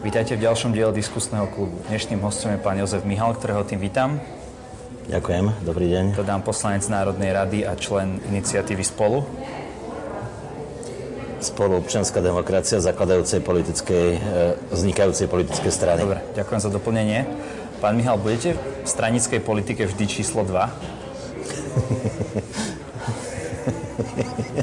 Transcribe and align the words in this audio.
Vítajte 0.00 0.32
v 0.32 0.48
ďalšom 0.48 0.72
diele 0.72 0.96
diskusného 0.96 1.44
klubu. 1.52 1.76
Dnešným 1.92 2.24
hostom 2.24 2.56
je 2.56 2.64
pán 2.64 2.72
Jozef 2.80 3.04
Mihal, 3.04 3.36
ktorého 3.36 3.68
tým 3.68 3.84
vítam. 3.84 4.16
Ďakujem, 5.12 5.60
dobrý 5.60 5.92
deň. 5.92 6.16
Dodám 6.16 6.40
poslanec 6.40 6.88
Národnej 6.88 7.28
rady 7.36 7.68
a 7.68 7.76
člen 7.76 8.16
iniciatívy 8.32 8.80
Spolu. 8.80 9.28
Spolu 11.44 11.84
občianská 11.84 12.24
demokracia 12.24 12.80
zakladajúcej 12.80 13.44
politickej, 13.44 14.06
e, 14.16 14.20
vznikajúcej 14.72 15.28
politickej 15.28 15.68
strany. 15.68 16.00
Dobre, 16.00 16.24
ďakujem 16.32 16.60
za 16.64 16.72
doplnenie. 16.72 17.28
Pán 17.84 17.92
Mihal, 17.92 18.16
budete 18.16 18.56
v 18.56 18.88
stranickej 18.88 19.44
politike 19.44 19.84
vždy 19.84 20.04
číslo 20.08 20.48
2? 20.48 20.64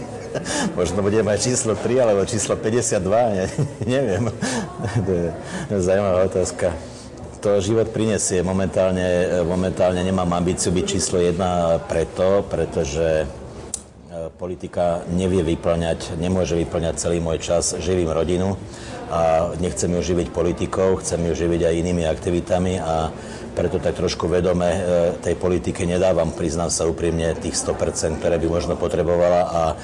Možno 0.76 1.00
bude 1.06 1.22
mať 1.24 1.38
číslo 1.54 1.74
3 1.78 2.04
alebo 2.04 2.26
číslo 2.26 2.58
52, 2.58 3.04
ne, 3.08 3.46
neviem. 3.96 4.24
to 5.06 5.12
je 5.14 5.80
zaujímavá 5.80 6.28
otázka. 6.28 6.74
To 7.46 7.62
život 7.62 7.94
prinesie. 7.94 8.42
Momentálne, 8.42 9.40
momentálne 9.46 10.02
nemám 10.02 10.34
ambíciu 10.34 10.74
byť 10.74 10.86
číslo 10.90 11.22
1 11.22 11.38
preto, 11.86 12.44
pretože 12.50 13.30
politika 14.34 15.04
nevie 15.12 15.44
vyplňať, 15.44 16.20
nemôže 16.20 16.56
vyplňať 16.60 16.96
celý 17.00 17.24
môj 17.24 17.40
čas. 17.40 17.76
Živím 17.78 18.12
rodinu 18.12 18.60
a 19.08 19.52
nechcem 19.60 19.88
ju 19.88 20.02
živiť 20.04 20.36
politikou, 20.36 21.00
chcem 21.00 21.20
ju 21.32 21.34
živiť 21.34 21.62
aj 21.64 21.78
inými 21.80 22.04
aktivitami 22.04 22.80
a 22.80 23.12
preto 23.58 23.82
tak 23.82 23.98
trošku 23.98 24.30
vedome 24.30 24.70
e, 24.70 24.80
tej 25.18 25.34
politike 25.34 25.82
nedávam, 25.82 26.30
priznám 26.30 26.70
sa 26.70 26.86
úprimne, 26.86 27.34
tých 27.42 27.58
100%, 27.58 28.22
ktoré 28.22 28.38
by 28.38 28.48
možno 28.54 28.78
potrebovala 28.78 29.42
a 29.50 29.64
e, 29.74 29.76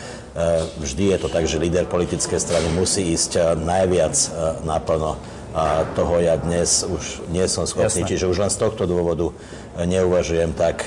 vždy 0.78 1.16
je 1.16 1.18
to 1.18 1.28
tak, 1.32 1.50
že 1.50 1.58
líder 1.58 1.90
politickej 1.90 2.38
strany 2.38 2.70
musí 2.78 3.16
ísť 3.18 3.32
e, 3.34 3.42
najviac 3.58 4.16
naplno 4.62 5.18
a 5.54 5.86
toho 5.94 6.18
ja 6.18 6.34
dnes 6.34 6.82
už 6.82 7.30
nie 7.30 7.46
som 7.46 7.70
schopný. 7.70 8.02
Jasné. 8.04 8.10
Čiže 8.10 8.26
už 8.26 8.38
len 8.42 8.50
z 8.50 8.58
tohto 8.58 8.90
dôvodu 8.90 9.30
neuvažujem 9.78 10.54
tak, 10.58 10.86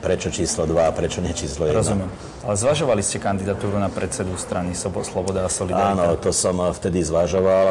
prečo 0.00 0.32
číslo 0.32 0.64
2 0.64 0.88
a 0.88 0.92
prečo 0.92 1.20
nie 1.20 1.36
číslo 1.36 1.68
1. 1.68 1.76
Rozumiem. 1.76 2.08
Ale 2.46 2.54
zvažovali 2.56 3.02
ste 3.04 3.20
kandidatúru 3.20 3.76
na 3.76 3.92
predsedu 3.92 4.32
strany 4.40 4.72
Sloboda 4.72 5.44
a 5.44 5.50
Solidarita? 5.52 5.92
Áno, 5.98 6.16
to 6.16 6.32
som 6.32 6.56
eh, 6.64 6.72
vtedy 6.72 7.04
zvažoval. 7.04 7.66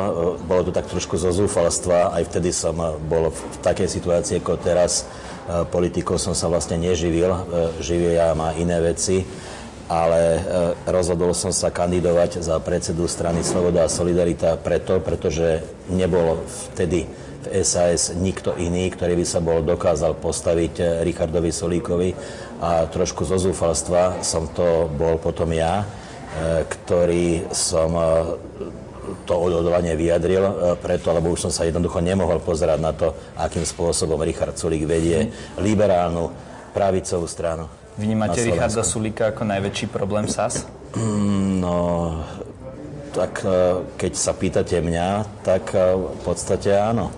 Bolo 0.45 0.61
to 0.69 0.71
tak 0.75 0.85
trošku 0.85 1.17
zo 1.17 1.33
zúfalstva. 1.33 2.13
Aj 2.13 2.21
vtedy 2.21 2.53
som 2.53 2.77
bol 3.09 3.33
v 3.33 3.41
takej 3.65 3.89
situácii 3.89 4.43
ako 4.43 4.61
teraz. 4.61 5.09
Politikou 5.45 6.17
som 6.17 6.33
sa 6.33 6.49
vlastne 6.49 6.81
neživil. 6.81 7.29
Živie 7.77 8.17
ja 8.17 8.33
má 8.33 8.57
iné 8.57 8.81
veci. 8.81 9.21
Ale 9.85 10.41
rozhodol 10.89 11.37
som 11.37 11.53
sa 11.53 11.69
kandidovať 11.69 12.41
za 12.41 12.57
predsedu 12.57 13.05
strany 13.05 13.45
Sloboda 13.45 13.85
a 13.85 13.91
Solidarita 13.91 14.57
preto, 14.57 14.97
pretože 14.97 15.61
nebol 15.93 16.41
vtedy 16.73 17.05
v 17.45 17.61
SAS 17.61 18.09
nikto 18.17 18.57
iný, 18.57 18.89
ktorý 18.89 19.13
by 19.21 19.25
sa 19.25 19.37
bol 19.37 19.61
dokázal 19.61 20.17
postaviť 20.17 21.05
Richardovi 21.05 21.53
Solíkovi 21.53 22.09
a 22.59 22.89
trošku 22.89 23.21
zo 23.27 23.37
zúfalstva 23.37 24.25
som 24.25 24.49
to 24.49 24.89
bol 24.89 25.21
potom 25.21 25.53
ja, 25.53 25.83
e, 25.83 26.65
ktorý 26.65 27.51
som 27.53 27.93
e, 27.93 28.03
to 29.29 29.33
odhodovanie 29.37 29.93
vyjadril 29.93 30.43
e, 30.43 30.53
preto, 30.81 31.13
lebo 31.13 31.29
už 31.29 31.49
som 31.49 31.51
sa 31.53 31.67
jednoducho 31.67 32.01
nemohol 32.01 32.41
pozerať 32.41 32.79
na 32.81 32.91
to, 32.95 33.13
akým 33.37 33.61
spôsobom 33.61 34.17
Richard 34.25 34.57
Sulík 34.57 34.89
vedie 34.89 35.29
liberálnu 35.61 36.31
pravicovú 36.73 37.29
stranu. 37.29 37.84
Vnímate 37.95 38.43
Richarda 38.43 38.83
Sulíka 38.83 39.31
ako 39.31 39.47
najväčší 39.47 39.87
problém 39.87 40.27
SAS? 40.27 40.67
Mm, 40.99 41.63
no, 41.63 41.77
tak 43.15 43.43
keď 43.95 44.11
sa 44.15 44.35
pýtate 44.35 44.83
mňa, 44.83 45.23
tak 45.47 45.71
v 45.95 46.19
podstate 46.27 46.75
áno. 46.75 47.15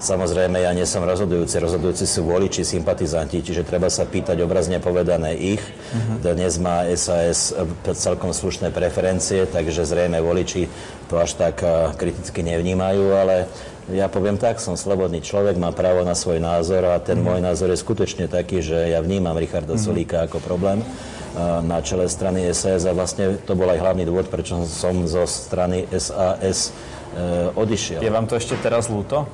Samozrejme, 0.00 0.64
ja 0.64 0.72
nie 0.72 0.88
som 0.88 1.04
rozhodujúci. 1.04 1.60
Rozhodujúci 1.60 2.08
sú 2.08 2.24
voliči, 2.24 2.64
sympatizanti, 2.64 3.44
čiže 3.44 3.68
treba 3.68 3.92
sa 3.92 4.08
pýtať 4.08 4.40
obrazne 4.40 4.80
povedané 4.80 5.36
ich. 5.36 5.60
Uh-huh. 5.60 6.16
Dnes 6.24 6.56
má 6.56 6.88
SAS 6.96 7.52
celkom 7.84 8.32
slušné 8.32 8.72
preferencie, 8.72 9.44
takže 9.44 9.84
zrejme 9.84 10.16
voliči 10.24 10.72
to 11.12 11.20
až 11.20 11.36
tak 11.36 11.60
kriticky 12.00 12.40
nevnímajú, 12.40 13.12
ale 13.12 13.44
ja 13.92 14.06
poviem 14.10 14.38
tak, 14.38 14.62
som 14.62 14.78
slobodný 14.78 15.20
človek, 15.20 15.58
mám 15.58 15.74
právo 15.74 16.06
na 16.06 16.14
svoj 16.14 16.38
názor 16.38 16.86
a 16.90 16.98
ten 17.02 17.20
uh-huh. 17.20 17.36
môj 17.36 17.40
názor 17.42 17.70
je 17.74 17.78
skutočne 17.78 18.26
taký, 18.30 18.62
že 18.62 18.94
ja 18.94 19.02
vnímam 19.02 19.34
Richarda 19.36 19.74
uh-huh. 19.74 19.84
Solíka 19.90 20.24
ako 20.24 20.38
problém 20.42 20.82
na 21.62 21.78
čele 21.78 22.10
strany 22.10 22.50
SAS 22.50 22.86
a 22.86 22.92
vlastne 22.92 23.38
to 23.46 23.54
bol 23.54 23.70
aj 23.70 23.78
hlavný 23.78 24.02
dôvod, 24.02 24.26
prečo 24.26 24.66
som 24.66 25.06
zo 25.06 25.22
strany 25.30 25.86
SAS 25.94 26.74
e, 27.14 27.54
odišiel. 27.54 28.02
Je 28.02 28.10
vám 28.10 28.26
to 28.26 28.34
ešte 28.34 28.58
teraz 28.58 28.90
ľúto? 28.90 29.30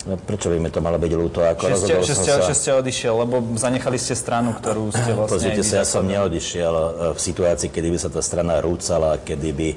No, 0.00 0.16
prečo 0.16 0.48
by 0.48 0.56
mi 0.56 0.72
to 0.72 0.80
malo 0.80 0.96
byť 0.96 1.12
ľúto? 1.12 1.44
Ako 1.44 1.68
že, 1.68 1.76
ste, 1.76 1.92
že, 2.00 2.14
ste, 2.16 2.30
sa... 2.32 2.40
že 2.40 2.54
ste 2.56 2.70
odišiel, 2.72 3.20
lebo 3.20 3.44
zanechali 3.52 4.00
ste 4.00 4.16
stranu, 4.16 4.56
ktorú 4.56 4.88
ste 4.88 5.12
vlastne... 5.12 5.36
Pozrite 5.36 5.60
sa, 5.60 5.84
ja 5.84 5.86
som 5.86 6.08
neodišiel 6.08 6.72
e, 6.72 6.88
v 7.12 7.18
situácii, 7.20 7.68
kedy 7.68 7.88
by 7.92 7.98
sa 8.00 8.08
tá 8.08 8.24
strana 8.24 8.64
rúcala, 8.64 9.20
kedy 9.20 9.48
by 9.52 9.68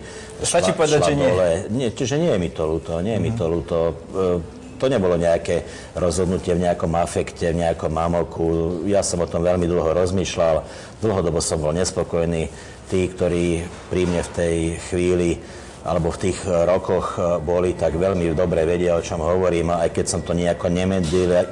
šla, 0.48 0.72
povedať, 0.80 1.00
šla 1.04 1.10
že 1.12 1.14
dole. 1.20 1.50
Nie. 1.68 1.76
nie. 1.76 1.88
Čiže 1.92 2.16
nie 2.24 2.32
je 2.32 2.40
mi 2.40 2.50
to 2.56 2.64
ľúto, 2.64 3.04
nie 3.04 3.12
je 3.12 3.20
uh-huh. 3.20 3.28
mi 3.28 3.32
to 3.36 3.46
mhm. 3.46 3.52
ľúto. 3.52 3.78
E, 3.84 4.62
to 4.80 4.86
nebolo 4.92 5.16
nejaké 5.16 5.64
rozhodnutie 5.96 6.56
v 6.56 6.72
nejakom 6.72 6.92
afekte, 6.96 7.52
v 7.52 7.60
nejakom 7.64 7.92
mamoku. 7.92 8.44
Ja 8.88 9.04
som 9.04 9.24
o 9.24 9.28
tom 9.28 9.44
veľmi 9.44 9.68
dlho 9.68 9.92
rozmýšľal. 9.92 10.64
Dlhodobo 11.04 11.40
som 11.44 11.60
bol 11.60 11.76
nespokojný. 11.76 12.52
Tí, 12.92 13.08
ktorí 13.08 13.64
pri 13.88 14.04
mne 14.04 14.22
v 14.28 14.32
tej 14.36 14.56
chvíli 14.92 15.40
alebo 15.84 16.16
v 16.16 16.22
tých 16.30 16.40
e, 16.48 16.64
rokoch 16.64 17.20
e, 17.20 17.44
boli, 17.44 17.76
tak 17.76 18.00
veľmi 18.00 18.32
dobre 18.32 18.64
vedia, 18.64 18.96
o 18.96 19.04
čom 19.04 19.20
hovorím. 19.20 19.76
Aj 19.76 19.92
keď 19.92 20.06
som 20.08 20.22
to 20.24 20.32
nejako 20.32 20.72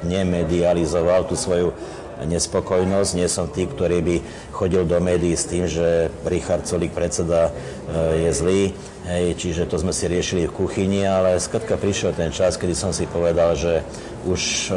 nemedializoval, 0.02 1.28
tú 1.28 1.36
svoju 1.36 1.76
nespokojnosť. 2.22 3.10
Nie 3.18 3.28
som 3.28 3.50
tý, 3.52 3.68
ktorý 3.68 4.00
by 4.00 4.16
chodil 4.56 4.88
do 4.88 4.96
médií 5.04 5.36
s 5.36 5.48
tým, 5.50 5.68
že 5.68 6.08
Richard 6.24 6.64
Solík, 6.64 6.96
predseda, 6.96 7.52
e, 7.52 8.24
je 8.24 8.30
zlý. 8.32 8.62
Hej, 9.02 9.34
čiže 9.36 9.66
to 9.66 9.82
sme 9.82 9.90
si 9.90 10.06
riešili 10.06 10.46
v 10.46 10.54
kuchyni, 10.54 11.02
ale 11.02 11.36
skratka 11.42 11.74
prišiel 11.74 12.14
ten 12.14 12.30
čas, 12.30 12.54
kedy 12.54 12.72
som 12.72 12.94
si 12.94 13.10
povedal, 13.10 13.58
že 13.58 13.82
už 14.22 14.70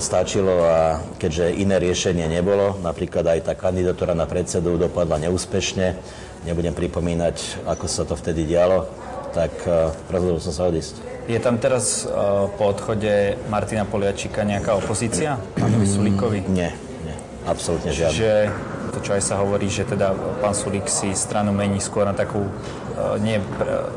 stačilo 0.00 0.64
a 0.64 1.04
keďže 1.20 1.60
iné 1.60 1.76
riešenie 1.76 2.24
nebolo, 2.24 2.80
napríklad 2.80 3.28
aj 3.28 3.52
tá 3.52 3.52
kandidatúra 3.52 4.16
na 4.16 4.24
predsedu 4.24 4.80
dopadla 4.80 5.28
neúspešne, 5.28 5.96
nebudem 6.46 6.74
pripomínať, 6.74 7.66
ako 7.66 7.86
sa 7.86 8.02
to 8.04 8.14
vtedy 8.14 8.44
dialo, 8.46 8.86
tak 9.34 9.52
uh, 9.66 9.90
rozhodol 10.12 10.38
som 10.42 10.52
sa 10.54 10.66
odísť. 10.68 11.26
Je 11.28 11.36
tam 11.40 11.60
teraz 11.60 12.08
uh, 12.08 12.48
po 12.56 12.72
odchode 12.72 13.36
Martina 13.52 13.84
Poliačika 13.84 14.44
nejaká 14.44 14.76
opozícia 14.76 15.36
pánovi 15.60 15.86
Sulíkovi? 15.86 16.38
Nie, 16.48 16.72
nie, 17.04 17.16
absolútne 17.44 17.92
žiadna. 17.92 18.14
Čiže 18.14 18.32
to, 18.94 18.98
čo 19.04 19.10
aj 19.14 19.22
sa 19.22 19.34
hovorí, 19.40 19.68
že 19.68 19.84
teda 19.84 20.16
pán 20.40 20.56
Sulík 20.56 20.88
si 20.88 21.12
stranu 21.12 21.52
mení 21.52 21.78
skôr 21.78 22.08
na 22.08 22.16
takú 22.16 22.48
E, 22.87 22.87
nie 23.22 23.38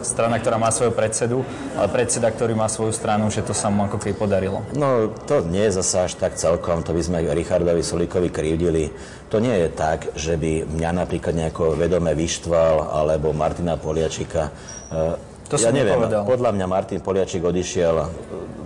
strana, 0.01 0.37
ktorá 0.37 0.57
má 0.57 0.69
svoju 0.73 0.93
predsedu, 0.93 1.43
ale 1.77 1.87
predseda, 1.89 2.29
ktorý 2.29 2.53
má 2.57 2.67
svoju 2.69 2.93
stranu, 2.93 3.29
že 3.29 3.45
to 3.45 3.53
sa 3.53 3.69
mu 3.69 3.85
ako 3.85 3.97
keby 4.01 4.15
podarilo. 4.17 4.63
No 4.73 5.11
to 5.27 5.45
nie 5.45 5.67
je 5.69 5.81
zase 5.81 6.11
až 6.11 6.13
tak 6.17 6.37
celkom, 6.37 6.81
to 6.85 6.93
by 6.95 7.01
sme 7.01 7.17
Richardovi 7.21 7.83
Solíkovi 7.83 8.29
krivdili. 8.29 8.93
To 9.31 9.39
nie 9.39 9.53
je 9.53 9.69
tak, 9.71 10.11
že 10.13 10.35
by 10.35 10.67
mňa 10.67 10.91
napríklad 11.05 11.33
nejako 11.33 11.79
vedome 11.79 12.11
vyštval, 12.13 12.91
alebo 12.91 13.31
Martina 13.31 13.79
Poliačika. 13.79 14.51
E, 14.91 15.31
to 15.51 15.59
ja 15.59 15.71
neviem, 15.71 15.99
nepovedal. 15.99 16.23
podľa 16.23 16.51
mňa 16.55 16.65
Martin 16.67 16.99
Poliačik 17.03 17.43
odišiel 17.43 17.95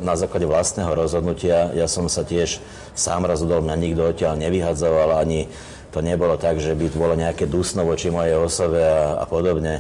na 0.05 0.13
základe 0.13 0.45
vlastného 0.45 0.93
rozhodnutia. 0.93 1.73
Ja 1.73 1.89
som 1.89 2.05
sa 2.05 2.21
tiež 2.21 2.61
sám 2.93 3.25
rozhodol, 3.25 3.65
mňa 3.65 3.75
nikto 3.77 4.01
odtiaľ 4.05 4.37
nevyhadzoval, 4.37 5.17
ani 5.17 5.49
to 5.89 6.03
nebolo 6.03 6.35
tak, 6.35 6.59
že 6.59 6.75
by 6.75 6.91
bolo 6.91 7.15
nejaké 7.15 7.47
dusno 7.47 7.87
voči 7.87 8.11
mojej 8.11 8.35
osobe 8.35 8.83
a, 8.83 9.17
a 9.21 9.25
podobne. 9.25 9.79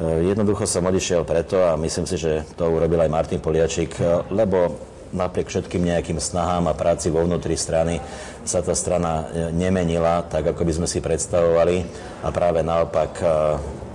Eh, 0.00 0.32
jednoducho 0.32 0.64
som 0.64 0.88
odišiel 0.88 1.28
preto 1.28 1.60
a 1.60 1.76
myslím 1.76 2.08
si, 2.08 2.16
že 2.16 2.48
to 2.56 2.64
urobil 2.72 3.04
aj 3.04 3.12
Martin 3.12 3.36
Poliačik, 3.36 4.00
eh, 4.00 4.24
lebo 4.32 4.80
napriek 5.12 5.52
všetkým 5.52 5.92
nejakým 5.92 6.16
snahám 6.16 6.72
a 6.72 6.78
práci 6.78 7.12
vo 7.12 7.20
vnútri 7.20 7.52
strany 7.52 8.00
sa 8.40 8.64
tá 8.64 8.72
strana 8.72 9.28
eh, 9.28 9.52
nemenila 9.52 10.24
tak, 10.24 10.56
ako 10.56 10.64
by 10.64 10.72
sme 10.72 10.88
si 10.88 11.04
predstavovali 11.04 11.84
a 12.24 12.32
práve 12.32 12.64
naopak 12.64 13.12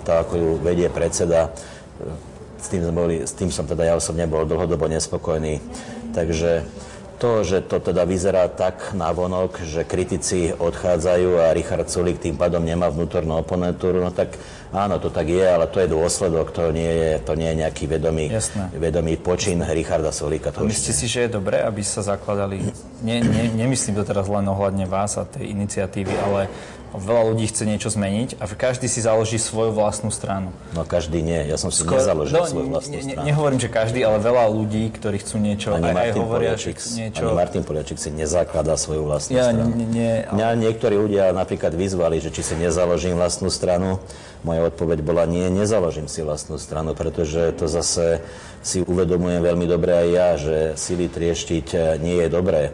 to, 0.05 0.11
ako 0.13 0.33
ju 0.37 0.49
vedie 0.61 0.85
predseda, 0.93 1.49
s 2.61 2.69
tým, 2.69 2.85
boli, 2.93 3.25
s 3.25 3.33
tým 3.33 3.49
som 3.49 3.65
teda 3.65 3.89
ja 3.89 3.97
osobne 3.97 4.29
bol 4.29 4.45
dlhodobo 4.45 4.85
nespokojný. 4.85 5.57
Takže 6.13 6.61
to, 7.15 7.43
že 7.47 7.63
to 7.65 7.79
teda 7.79 8.03
vyzerá 8.03 8.47
tak 8.51 8.93
navonok, 8.93 9.63
že 9.63 9.87
kritici 9.87 10.51
odchádzajú 10.51 11.29
a 11.41 11.55
Richard 11.55 11.87
Sulik 11.87 12.19
tým 12.19 12.35
pádom 12.35 12.61
nemá 12.61 12.91
vnútornú 12.91 13.39
oponentúru, 13.39 14.03
no 14.03 14.11
tak 14.11 14.35
Áno, 14.75 14.99
to 14.99 15.07
tak 15.07 15.31
je, 15.31 15.39
ale 15.39 15.71
to 15.71 15.79
je 15.79 15.87
dôsledok, 15.87 16.51
to 16.51 16.75
nie 16.75 16.91
je, 16.91 17.11
to 17.23 17.39
nie 17.39 17.47
je 17.47 17.57
nejaký 17.63 17.87
vedomý, 17.87 18.27
vedomý 18.75 19.15
počin 19.15 19.63
Richarda 19.63 20.11
Solíka. 20.11 20.51
To 20.51 20.67
Myslíte 20.67 20.91
si, 20.91 21.07
že 21.07 21.25
je 21.25 21.39
dobré, 21.39 21.63
aby 21.63 21.79
sa 21.79 22.03
zakladali, 22.03 22.59
ne, 22.99 23.23
ne, 23.23 23.43
nemyslím 23.55 23.95
to 23.95 24.03
teraz 24.03 24.27
len 24.27 24.43
ohľadne 24.43 24.83
vás 24.83 25.15
a 25.15 25.23
tej 25.23 25.55
iniciatívy, 25.55 26.13
ale 26.19 26.51
veľa 26.97 27.23
ľudí 27.33 27.45
chce 27.47 27.63
niečo 27.67 27.89
zmeniť 27.91 28.39
a 28.39 28.49
každý 28.49 28.89
si 28.89 29.03
založí 29.03 29.37
svoju 29.37 29.75
vlastnú 29.75 30.09
stranu. 30.09 30.55
No 30.73 30.87
každý 30.87 31.21
nie, 31.21 31.45
ja 31.47 31.55
som 31.59 31.69
si 31.69 31.83
Skôr, 31.83 31.99
nezaložil 32.01 32.35
no, 32.35 32.47
svoju 32.47 32.67
vlastnú 32.71 32.97
ne, 32.97 33.03
stranu. 33.03 33.25
Nehovorím, 33.27 33.59
že 33.59 33.69
každý, 33.69 33.99
ale 34.01 34.17
veľa 34.19 34.45
ľudí, 34.51 34.83
ktorí 34.95 35.17
chcú 35.21 35.35
niečo, 35.37 35.75
ani 35.75 35.91
aj, 35.91 35.95
aj 35.95 36.11
hovoria, 36.17 36.51
Poliačik, 36.55 36.77
že 36.79 36.89
niečo... 36.95 37.21
Ani 37.23 37.33
Martin 37.35 37.63
Poliačik 37.63 37.97
si 37.99 38.09
nezakladá 38.11 38.75
svoju 38.75 39.03
vlastnú 39.07 39.35
ja, 39.37 39.51
stranu. 39.51 39.71
Nie, 39.75 39.87
nie, 39.87 40.13
ale... 40.25 40.35
Mňa 40.35 40.47
niektorí 40.67 40.95
ľudia 40.97 41.23
napríklad 41.35 41.71
vyzvali, 41.75 42.17
že 42.23 42.29
či 42.31 42.41
si 42.41 42.55
nezaložím 42.57 43.19
vlastnú 43.19 43.51
stranu. 43.51 44.01
Moja 44.45 44.67
odpoveď 44.69 44.99
bola 45.01 45.25
nie, 45.25 45.49
nezaložím 45.49 46.05
si 46.05 46.21
vlastnú 46.21 46.61
stranu, 46.61 46.93
pretože 46.93 47.53
to 47.57 47.65
zase 47.65 48.21
si 48.65 48.81
uvedomujem 48.81 49.45
veľmi 49.45 49.65
dobre 49.69 49.93
aj 49.93 50.07
ja, 50.09 50.29
že 50.37 50.57
sily 50.73 51.05
trieštiť 51.09 51.67
eh, 51.73 51.81
nie 52.01 52.17
je 52.25 52.29
dobré 52.29 52.73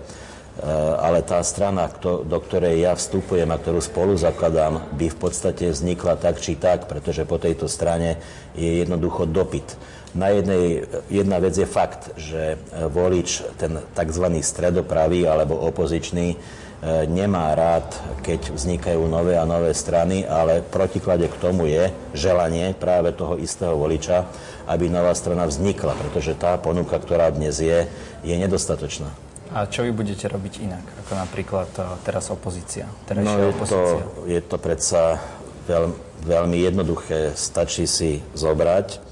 ale 1.00 1.24
tá 1.24 1.40
strana, 1.48 1.88
do 2.04 2.38
ktorej 2.44 2.84
ja 2.84 2.94
vstupujem 2.94 3.48
a 3.50 3.58
ktorú 3.58 3.80
spolu 3.80 4.14
zakladám, 4.20 4.84
by 5.00 5.08
v 5.08 5.18
podstate 5.18 5.72
vznikla 5.72 6.20
tak 6.20 6.44
či 6.44 6.60
tak, 6.60 6.92
pretože 6.92 7.24
po 7.24 7.40
tejto 7.40 7.72
strane 7.72 8.20
je 8.52 8.84
jednoducho 8.84 9.26
dopyt. 9.32 9.80
Na 10.12 10.28
jednej, 10.28 10.84
jedna 11.08 11.40
vec 11.40 11.56
je 11.56 11.64
fakt, 11.64 12.12
že 12.20 12.56
eh, 12.56 12.88
volič, 12.92 13.48
ten 13.56 13.80
tzv. 13.96 14.26
stredopravý 14.44 15.24
alebo 15.24 15.56
opozičný, 15.56 16.36
eh, 16.36 17.08
nemá 17.08 17.56
rád, 17.56 17.96
keď 18.20 18.52
vznikajú 18.52 19.08
nové 19.08 19.40
a 19.40 19.48
nové 19.48 19.72
strany, 19.72 20.28
ale 20.28 20.68
protiklade 20.68 21.32
k 21.32 21.40
tomu 21.40 21.72
je 21.72 21.96
želanie 22.12 22.76
práve 22.76 23.16
toho 23.16 23.40
istého 23.40 23.80
voliča, 23.80 24.28
aby 24.68 24.92
nová 24.92 25.16
strana 25.16 25.48
vznikla, 25.48 25.96
pretože 25.96 26.36
tá 26.36 26.60
ponuka, 26.60 27.00
ktorá 27.00 27.32
dnes 27.32 27.64
je, 27.64 27.88
je 28.28 28.36
nedostatočná. 28.36 29.31
A 29.52 29.68
čo 29.68 29.84
vy 29.84 29.92
budete 29.92 30.32
robiť 30.32 30.64
inak, 30.64 30.86
ako 31.04 31.12
napríklad 31.20 31.70
eh, 31.76 31.84
teraz 32.08 32.32
opozícia? 32.32 32.88
No 33.12 33.36
je 33.36 33.52
opozícia? 33.52 34.00
to, 34.00 34.24
je 34.24 34.40
to 34.40 34.56
predsa 34.56 35.20
veľ, 35.68 35.92
veľmi 36.24 36.58
jednoduché. 36.64 37.36
Stačí 37.36 37.84
si 37.84 38.24
zobrať 38.32 39.04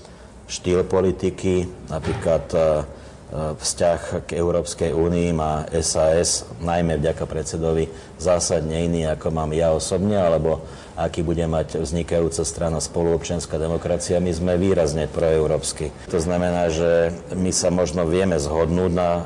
štýl 0.47 0.87
politiky, 0.87 1.67
napríklad 1.91 2.45
eh, 2.55 2.63
eh, 2.63 3.51
vzťah 3.51 4.23
k 4.23 4.29
Európskej 4.39 4.95
únii 4.95 5.29
má 5.35 5.67
SAS, 5.83 6.47
najmä 6.63 7.03
vďaka 7.03 7.27
predsedovi, 7.27 7.91
zásadne 8.15 8.87
iný, 8.87 9.11
ako 9.11 9.35
mám 9.35 9.51
ja 9.51 9.75
osobne, 9.75 10.15
alebo 10.15 10.63
aký 10.99 11.23
bude 11.23 11.47
mať 11.47 11.79
vznikajúca 11.79 12.43
strana 12.43 12.83
spoluobčianská 12.83 13.55
demokracia, 13.55 14.19
my 14.19 14.31
sme 14.35 14.53
výrazne 14.59 15.07
proeurópsky. 15.07 15.95
To 16.11 16.19
znamená, 16.19 16.67
že 16.67 17.15
my 17.31 17.55
sa 17.55 17.71
možno 17.71 18.03
vieme 18.03 18.35
zhodnúť 18.35 18.91
na 18.91 19.11
e, 19.15 19.21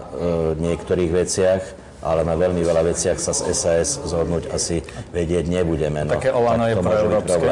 niektorých 0.62 1.12
veciach, 1.12 1.62
ale 2.04 2.22
na 2.28 2.36
veľmi 2.38 2.62
veľa 2.62 2.84
veciach 2.94 3.18
sa 3.18 3.34
z 3.34 3.56
SAS 3.56 3.98
zhodnúť 4.06 4.52
asi 4.54 4.86
vedieť 5.16 5.50
nebudeme. 5.50 6.06
No, 6.06 6.20
Také 6.20 6.36
Olano 6.36 6.70
je 6.70 6.76
proeurópske? 6.78 7.50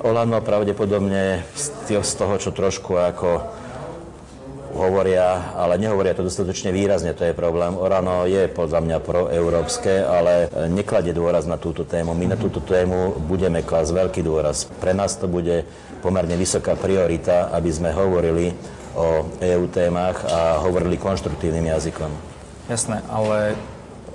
Olano 0.00 0.40
pravdepodobne 0.40 1.44
z 1.52 2.12
toho, 2.16 2.40
čo 2.40 2.56
trošku 2.56 2.96
ako 2.96 3.44
hovoria, 4.80 5.52
ale 5.54 5.76
nehovoria 5.76 6.16
to 6.16 6.24
dostatočne 6.24 6.72
výrazne, 6.72 7.12
to 7.12 7.28
je 7.28 7.36
problém. 7.36 7.76
Orano 7.76 8.24
je 8.24 8.48
podľa 8.48 8.80
mňa 8.80 8.98
proeurópske, 9.04 10.00
ale 10.00 10.48
nekladie 10.72 11.12
dôraz 11.12 11.44
na 11.44 11.60
túto 11.60 11.84
tému. 11.84 12.16
My 12.16 12.32
na 12.32 12.38
túto 12.40 12.64
tému 12.64 13.20
budeme 13.28 13.60
klásť 13.60 13.92
veľký 13.92 14.20
dôraz. 14.24 14.66
Pre 14.80 14.96
nás 14.96 15.20
to 15.20 15.28
bude 15.28 15.68
pomerne 16.00 16.34
vysoká 16.34 16.74
priorita, 16.74 17.52
aby 17.52 17.70
sme 17.70 17.92
hovorili 17.92 18.56
o 18.96 19.28
EU 19.38 19.64
témach 19.70 20.24
a 20.26 20.58
hovorili 20.64 20.98
konštruktívnym 20.98 21.70
jazykom. 21.70 22.10
Jasné, 22.66 23.04
ale 23.06 23.54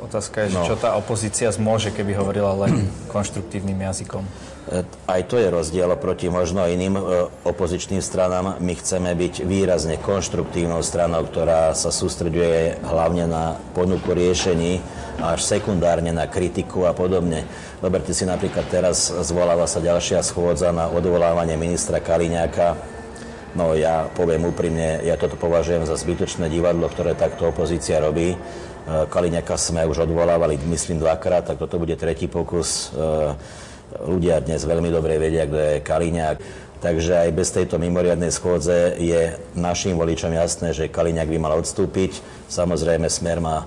otázka 0.04 0.46
je, 0.46 0.56
no. 0.56 0.68
čo 0.68 0.76
tá 0.76 0.96
opozícia 1.00 1.48
zmôže, 1.52 1.92
keby 1.92 2.16
hovorila 2.18 2.68
len 2.68 2.88
konštruktívnym 3.14 3.80
jazykom. 3.86 4.26
E, 4.66 4.82
aj 5.06 5.22
to 5.30 5.38
je 5.38 5.54
rozdiel 5.54 5.94
proti 6.02 6.26
možno 6.26 6.66
iným 6.66 6.98
e, 6.98 7.02
opozičným 7.46 8.02
stranám. 8.02 8.58
My 8.58 8.74
chceme 8.74 9.14
byť 9.14 9.46
výrazne 9.46 10.02
konštruktívnou 10.02 10.82
stranou, 10.82 11.22
ktorá 11.30 11.78
sa 11.78 11.94
sústreďuje 11.94 12.82
hlavne 12.82 13.30
na 13.30 13.62
ponuku 13.78 14.10
riešení, 14.10 14.82
až 15.22 15.46
sekundárne 15.46 16.10
na 16.10 16.26
kritiku 16.26 16.90
a 16.90 16.98
podobne. 16.98 17.46
Zoberte 17.78 18.18
si 18.18 18.26
napríklad 18.26 18.66
teraz 18.66 19.14
zvoláva 19.14 19.70
sa 19.70 19.78
ďalšia 19.78 20.26
schôdza 20.26 20.74
na 20.74 20.90
odvolávanie 20.90 21.54
ministra 21.62 22.02
Kaliňáka. 22.02 22.74
No 23.56 23.78
ja 23.78 24.10
poviem 24.18 24.50
úprimne, 24.50 25.00
ja 25.06 25.16
toto 25.16 25.38
považujem 25.38 25.86
za 25.86 25.96
zbytočné 25.96 26.50
divadlo, 26.50 26.90
ktoré 26.90 27.14
takto 27.14 27.54
opozícia 27.54 28.02
robí. 28.02 28.34
E, 28.34 28.38
Kaliňáka 29.14 29.62
sme 29.62 29.86
už 29.86 30.10
odvolávali, 30.10 30.58
myslím, 30.66 30.98
dvakrát, 30.98 31.54
tak 31.54 31.62
toto 31.62 31.78
bude 31.78 31.94
tretí 31.94 32.26
pokus 32.26 32.90
Ľudia 33.94 34.42
dnes 34.42 34.66
veľmi 34.66 34.90
dobre 34.90 35.22
vedia, 35.22 35.46
kto 35.46 35.58
je 35.62 35.74
Kaliňák. 35.86 36.38
Takže 36.82 37.18
aj 37.26 37.30
bez 37.34 37.50
tejto 37.50 37.82
mimoriadnej 37.82 38.30
schôdze 38.30 39.00
je 39.00 39.38
našim 39.58 39.98
voličom 39.98 40.30
jasné, 40.34 40.76
že 40.76 40.92
Kaliňák 40.92 41.30
by 41.32 41.38
mal 41.40 41.54
odstúpiť. 41.58 42.20
Samozrejme, 42.52 43.10
Smer 43.10 43.42
má 43.42 43.64
e, 43.64 43.66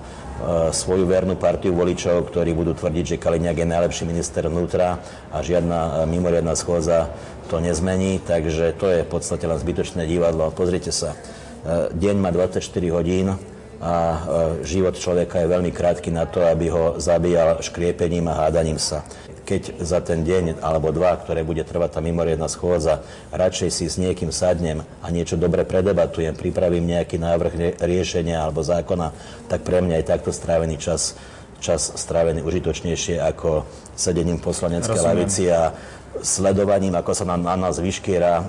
svoju 0.70 1.09
vernú 1.09 1.35
partiu 1.35 1.75
voličov, 1.75 2.31
ktorí 2.31 2.55
budú 2.55 2.76
tvrdiť, 2.79 3.17
že 3.17 3.23
Kaliňák 3.23 3.59
je 3.59 3.73
najlepší 3.75 4.05
minister 4.06 4.47
vnútra 4.47 5.03
a 5.35 5.38
žiadna 5.43 6.05
e, 6.05 6.15
mimoriadná 6.15 6.55
schôdza 6.55 7.11
to 7.49 7.59
nezmení, 7.59 8.20
takže 8.23 8.76
to 8.76 8.87
je 8.93 9.03
v 9.03 9.11
podstate 9.11 9.49
len 9.49 9.59
zbytočné 9.59 10.05
divadlo. 10.05 10.53
Pozrite 10.55 10.94
sa, 10.94 11.17
e, 11.65 11.91
deň 11.97 12.17
má 12.23 12.31
24 12.31 12.62
hodín 12.94 13.35
a 13.78 14.26
život 14.66 14.98
človeka 14.98 15.38
je 15.38 15.52
veľmi 15.54 15.70
krátky 15.70 16.10
na 16.10 16.26
to, 16.26 16.42
aby 16.42 16.66
ho 16.66 16.98
zabíjal 16.98 17.62
škriepením 17.62 18.26
a 18.26 18.46
hádaním 18.46 18.78
sa. 18.78 19.06
Keď 19.48 19.80
za 19.80 20.04
ten 20.04 20.26
deň 20.28 20.60
alebo 20.60 20.92
dva, 20.92 21.16
ktoré 21.16 21.40
bude 21.40 21.64
trvať 21.64 21.96
tá 21.96 22.00
mimoriadná 22.04 22.50
schôdza, 22.52 23.00
radšej 23.32 23.70
si 23.72 23.84
s 23.88 23.96
niekým 23.96 24.28
sadnem 24.28 24.84
a 25.00 25.06
niečo 25.08 25.40
dobre 25.40 25.64
predebatujem, 25.64 26.36
pripravím 26.36 26.84
nejaký 26.84 27.16
návrh 27.16 27.80
riešenia 27.80 28.44
alebo 28.44 28.60
zákona, 28.60 29.14
tak 29.48 29.64
pre 29.64 29.81
mňa 29.81 30.02
je 30.02 30.10
takto 30.10 30.31
strávený 30.34 30.76
čas, 30.76 31.16
čas 31.62 31.88
strávený 31.96 32.44
užitočnejšie 32.44 33.22
ako 33.24 33.64
sedením 33.96 34.36
v 34.42 34.46
poslaneckej 34.52 35.00
lavici 35.00 35.48
a 35.48 35.72
sledovaním, 36.20 36.98
ako 36.98 37.12
sa 37.14 37.24
nám 37.24 37.46
na 37.46 37.54
nás 37.54 37.78
vyškiera 37.78 38.32
e, 38.36 38.44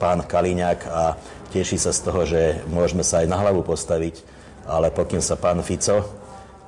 pán 0.00 0.24
Kaliňák 0.24 0.80
a 0.88 1.14
teší 1.52 1.76
sa 1.76 1.92
z 1.92 2.00
toho, 2.00 2.20
že 2.24 2.64
môžeme 2.70 3.04
sa 3.04 3.22
aj 3.22 3.28
na 3.28 3.36
hlavu 3.38 3.60
postaviť, 3.62 4.39
ale 4.66 4.92
pokým 4.92 5.22
sa 5.22 5.36
pán 5.38 5.60
Fico 5.64 6.20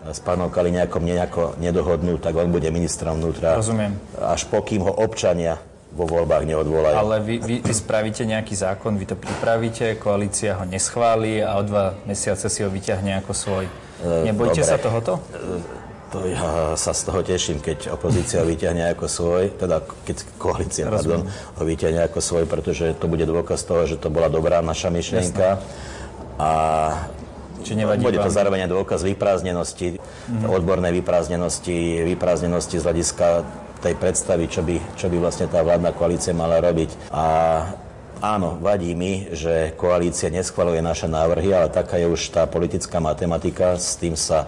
s 0.02 0.18
pánom 0.18 0.50
Kaliňákom 0.50 1.02
nejako 1.06 1.42
nedohodnú, 1.62 2.18
tak 2.18 2.34
on 2.34 2.50
bude 2.50 2.66
ministrom 2.74 3.22
vnútra. 3.22 3.54
Rozumiem. 3.54 3.94
Až 4.18 4.50
pokým 4.50 4.82
ho 4.82 4.90
občania 4.90 5.62
vo 5.92 6.08
voľbách 6.08 6.48
neodvolajú. 6.48 6.96
Ale 6.96 7.16
vy, 7.20 7.36
vy, 7.38 7.56
vy 7.60 7.74
spravíte 7.76 8.24
nejaký 8.24 8.56
zákon, 8.56 8.96
vy 8.96 9.06
to 9.12 9.16
pripravíte, 9.16 10.00
koalícia 10.00 10.56
ho 10.56 10.64
neschváli 10.64 11.44
a 11.44 11.54
o 11.60 11.62
dva 11.62 11.94
mesiace 12.08 12.48
si 12.48 12.64
ho 12.64 12.70
vyťahne 12.72 13.20
ako 13.20 13.32
svoj. 13.36 13.64
E, 14.00 14.26
Nebojte 14.26 14.64
Dobre. 14.64 14.72
sa 14.72 14.80
tohoto? 14.80 15.20
E, 15.30 15.82
to 16.12 16.28
ja 16.28 16.76
sa 16.76 16.92
z 16.96 17.00
toho 17.08 17.20
teším, 17.20 17.60
keď 17.60 17.92
opozícia 17.92 18.40
vyťahne 18.48 18.96
ako 18.96 19.04
svoj, 19.06 19.52
teda 19.60 19.84
keď 20.08 20.16
koalícia 20.40 20.88
pardon, 20.88 21.28
ho 21.28 21.62
vyťahne 21.62 22.00
ako 22.08 22.18
svoj, 22.24 22.44
pretože 22.48 22.96
to 22.96 23.06
bude 23.06 23.28
dôkaz 23.28 23.60
toho, 23.68 23.84
že 23.84 24.00
to 24.00 24.08
bola 24.08 24.32
dobrá 24.32 24.64
naša 24.64 24.88
myšlienka. 24.88 25.60
Jasne. 25.60 26.00
A 26.40 26.50
či 27.60 27.76
nevadí 27.76 28.02
Bude 28.02 28.18
to 28.18 28.32
vám... 28.32 28.38
zároveň 28.40 28.64
dôkaz 28.66 29.04
vyprázdnenosti, 29.04 30.00
mm. 30.00 30.48
odbornej 30.48 30.92
vyprázdnenosti, 31.04 32.08
vyprázdnenosti 32.08 32.80
z 32.80 32.84
hľadiska 32.88 33.26
tej 33.82 33.94
predstavy, 33.98 34.46
čo 34.48 34.62
by, 34.64 34.76
čo 34.96 35.10
by 35.10 35.16
vlastne 35.18 35.50
tá 35.50 35.60
vládna 35.60 35.92
koalícia 35.92 36.32
mala 36.32 36.62
robiť. 36.62 37.10
A 37.10 37.24
áno, 38.22 38.62
vadí 38.62 38.94
mi, 38.94 39.26
že 39.34 39.74
koalícia 39.74 40.30
neschvaluje 40.30 40.78
naše 40.78 41.10
návrhy, 41.10 41.50
ale 41.50 41.68
taká 41.68 41.98
je 41.98 42.06
už 42.06 42.30
tá 42.30 42.46
politická 42.46 43.02
matematika, 43.02 43.74
s 43.74 43.98
tým 43.98 44.14
sa 44.14 44.46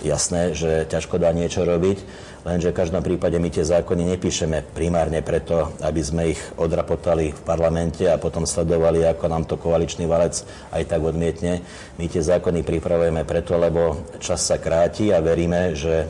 jasné, 0.00 0.56
že 0.56 0.88
ťažko 0.88 1.20
dá 1.20 1.30
niečo 1.36 1.62
robiť. 1.62 1.98
Lenže 2.44 2.76
v 2.76 2.78
každom 2.84 3.00
prípade 3.00 3.40
my 3.40 3.48
tie 3.48 3.64
zákony 3.64 4.04
nepíšeme 4.04 4.76
primárne 4.76 5.24
preto, 5.24 5.72
aby 5.80 6.00
sme 6.04 6.36
ich 6.36 6.40
odrapotali 6.60 7.32
v 7.32 7.40
parlamente 7.40 8.04
a 8.04 8.20
potom 8.20 8.44
sledovali, 8.44 9.00
ako 9.08 9.24
nám 9.32 9.48
to 9.48 9.56
koaličný 9.56 10.04
valec 10.04 10.44
aj 10.68 10.84
tak 10.84 11.00
odmietne. 11.00 11.64
My 11.96 12.04
tie 12.04 12.20
zákony 12.20 12.60
pripravujeme 12.60 13.24
preto, 13.24 13.56
lebo 13.56 14.12
čas 14.20 14.44
sa 14.44 14.60
kráti 14.60 15.08
a 15.08 15.24
veríme, 15.24 15.72
že 15.72 16.04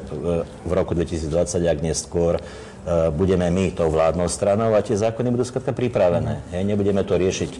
v 0.66 0.72
roku 0.74 0.98
2020, 0.98 1.70
ak 1.70 1.78
neskôr, 1.78 2.34
e, 2.34 2.42
budeme 3.14 3.46
my 3.54 3.70
tou 3.70 3.86
vládnou 3.86 4.26
stranou 4.26 4.74
a 4.74 4.82
tie 4.82 4.98
zákony 4.98 5.30
budú 5.30 5.46
skladka 5.46 5.70
pripravené. 5.70 6.50
Hej, 6.50 6.66
nebudeme 6.66 7.06
to 7.06 7.14
riešiť 7.14 7.50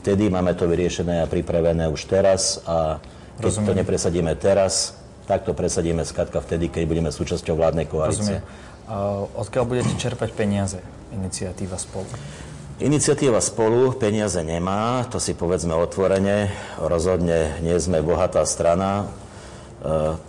vtedy, 0.00 0.32
máme 0.32 0.56
to 0.56 0.64
vyriešené 0.64 1.20
a 1.20 1.28
pripravené 1.28 1.84
už 1.84 2.08
teraz 2.08 2.64
a 2.64 2.96
keď 3.36 3.44
Rozumiem. 3.44 3.68
to 3.68 3.72
nepresadíme 3.76 4.32
teraz, 4.40 4.96
tak 5.32 5.48
to 5.48 5.56
presadíme 5.56 6.04
skladka 6.04 6.44
vtedy, 6.44 6.68
keď 6.68 6.84
budeme 6.84 7.08
súčasťou 7.08 7.56
vládnej 7.56 7.88
koalície. 7.88 8.44
Rozumiem. 8.44 9.32
Odkiaľ 9.32 9.64
budete 9.64 9.96
čerpať 9.96 10.36
peniaze? 10.36 10.76
Iniciatíva 11.16 11.80
spolu. 11.80 12.04
Iniciatíva 12.82 13.40
spolu 13.40 13.96
peniaze 13.96 14.36
nemá, 14.44 15.08
to 15.08 15.16
si 15.16 15.32
povedzme 15.32 15.72
otvorene. 15.72 16.52
Rozhodne 16.76 17.56
nie 17.64 17.78
sme 17.80 18.04
bohatá 18.04 18.44
strana. 18.44 19.08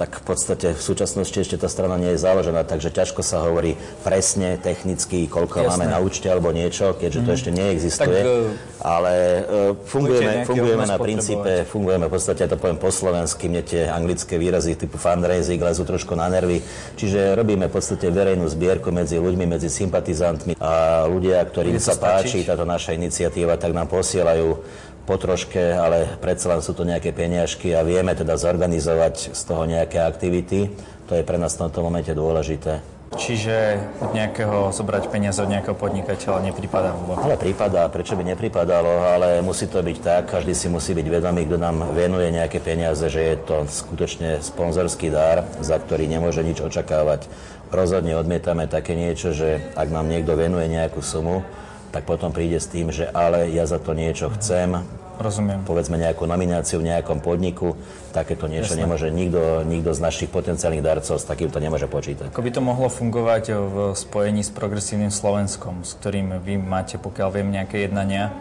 Tak 0.02 0.18
v 0.18 0.24
podstate 0.34 0.74
v 0.74 0.82
súčasnosti 0.82 1.38
ešte 1.38 1.62
tá 1.62 1.70
strana 1.70 1.94
nie 2.02 2.18
je 2.18 2.20
založená, 2.26 2.66
takže 2.66 2.90
ťažko 2.90 3.22
sa 3.22 3.46
hovorí 3.46 3.78
presne, 4.02 4.58
technicky, 4.58 5.30
koľko 5.30 5.62
Jasné. 5.62 5.70
máme 5.70 5.86
na 5.94 6.02
účte 6.02 6.26
alebo 6.26 6.50
niečo, 6.50 6.98
keďže 6.98 7.20
mm. 7.22 7.26
to 7.26 7.32
mhm. 7.32 7.38
ešte 7.38 7.52
neexistuje. 7.54 8.20
Tak, 8.26 8.34
e, 8.34 8.50
ale 8.82 9.14
uh, 9.14 9.72
fungujeme, 9.86 10.44
fungujeme 10.50 10.86
na 10.90 10.98
princípe, 10.98 11.52
fungujeme 11.70 12.06
v 12.10 12.12
podstate, 12.12 12.50
to 12.50 12.58
poviem 12.58 12.82
po 12.82 12.90
slovensky, 12.90 13.46
mne 13.46 13.62
tie 13.62 13.86
anglické 13.86 14.42
výrazy 14.42 14.74
typu 14.74 14.98
fundraising 14.98 15.62
lezú 15.62 15.86
trošku 15.86 16.18
na 16.18 16.28
nervy. 16.34 16.60
Čiže 16.98 17.38
robíme 17.38 17.70
v 17.70 17.74
podstate 17.78 18.10
verejnú 18.10 18.50
zbierku 18.50 18.90
medzi 18.90 19.22
ľuďmi, 19.22 19.46
medzi 19.46 19.70
sympatizantmi 19.70 20.58
a 20.58 21.06
ľudia, 21.06 21.46
ktorým 21.46 21.78
sa 21.78 21.94
páči 21.94 22.42
táto 22.42 22.66
naša 22.66 22.98
iniciatíva, 22.98 23.62
tak 23.62 23.78
nám 23.78 23.86
posielajú 23.86 24.82
po 25.04 25.20
troške, 25.20 25.60
ale 25.76 26.16
predsa 26.20 26.56
len 26.56 26.62
sú 26.64 26.72
to 26.72 26.88
nejaké 26.88 27.12
peniažky 27.12 27.76
a 27.76 27.84
vieme 27.84 28.16
teda 28.16 28.40
zorganizovať 28.40 29.36
z 29.36 29.42
toho 29.44 29.68
nejaké 29.68 30.00
aktivity. 30.00 30.72
To 31.12 31.20
je 31.20 31.28
pre 31.28 31.36
nás 31.36 31.60
v 31.60 31.68
tomto 31.68 31.84
momente 31.84 32.12
dôležité. 32.16 32.80
Čiže 33.14 33.78
od 34.02 34.12
nejakého, 34.18 34.74
zobrať 34.74 35.14
peniaze 35.14 35.38
od 35.38 35.52
nejakého 35.52 35.78
podnikateľa 35.78 36.50
nepripadá 36.50 36.98
vôbec? 36.98 37.22
Ale 37.22 37.38
prípada, 37.38 37.86
prečo 37.86 38.18
by 38.18 38.26
nepripadalo, 38.34 39.06
ale 39.06 39.28
musí 39.46 39.70
to 39.70 39.86
byť 39.86 39.98
tak, 40.02 40.24
každý 40.34 40.58
si 40.58 40.66
musí 40.66 40.98
byť 40.98 41.08
vedomý, 41.22 41.46
kto 41.46 41.62
nám 41.62 41.94
venuje 41.94 42.34
nejaké 42.34 42.58
peniaze, 42.58 43.06
že 43.06 43.22
je 43.22 43.36
to 43.38 43.70
skutočne 43.70 44.42
sponzorský 44.42 45.14
dar, 45.14 45.46
za 45.62 45.78
ktorý 45.78 46.10
nemôže 46.10 46.42
nič 46.42 46.66
očakávať. 46.66 47.30
Rozhodne 47.70 48.18
odmietame 48.18 48.66
také 48.66 48.98
niečo, 48.98 49.34
že 49.34 49.62
ak 49.78 49.94
nám 49.94 50.10
niekto 50.10 50.34
venuje 50.34 50.66
nejakú 50.70 51.02
sumu, 51.06 51.46
tak 51.94 52.10
potom 52.10 52.34
príde 52.34 52.58
s 52.58 52.66
tým, 52.66 52.90
že 52.90 53.06
ale 53.06 53.54
ja 53.54 53.70
za 53.70 53.78
to 53.78 53.94
niečo 53.94 54.34
chcem, 54.34 54.82
Rozumiem. 55.22 55.62
povedzme 55.62 56.02
nejakú 56.02 56.26
nomináciu 56.26 56.82
v 56.82 56.90
nejakom 56.90 57.22
podniku, 57.22 57.78
takéto 58.10 58.50
niečo 58.50 58.74
Jasne. 58.74 58.90
nemôže 58.90 59.08
nikto, 59.14 59.62
nikto 59.62 59.94
z 59.94 60.02
našich 60.02 60.30
potenciálnych 60.34 60.82
darcov 60.82 61.22
s 61.22 61.26
takýmto 61.30 61.62
nemôže 61.62 61.86
počítať. 61.86 62.34
Ako 62.34 62.42
by 62.42 62.50
to 62.50 62.62
mohlo 62.66 62.90
fungovať 62.90 63.54
v 63.54 63.76
spojení 63.94 64.42
s 64.42 64.50
progresívnym 64.50 65.14
Slovenskom, 65.14 65.86
s 65.86 65.94
ktorým 66.02 66.42
vy 66.42 66.58
máte, 66.58 66.98
pokiaľ 66.98 67.30
viem, 67.30 67.54
nejaké 67.54 67.86
jednania? 67.86 68.34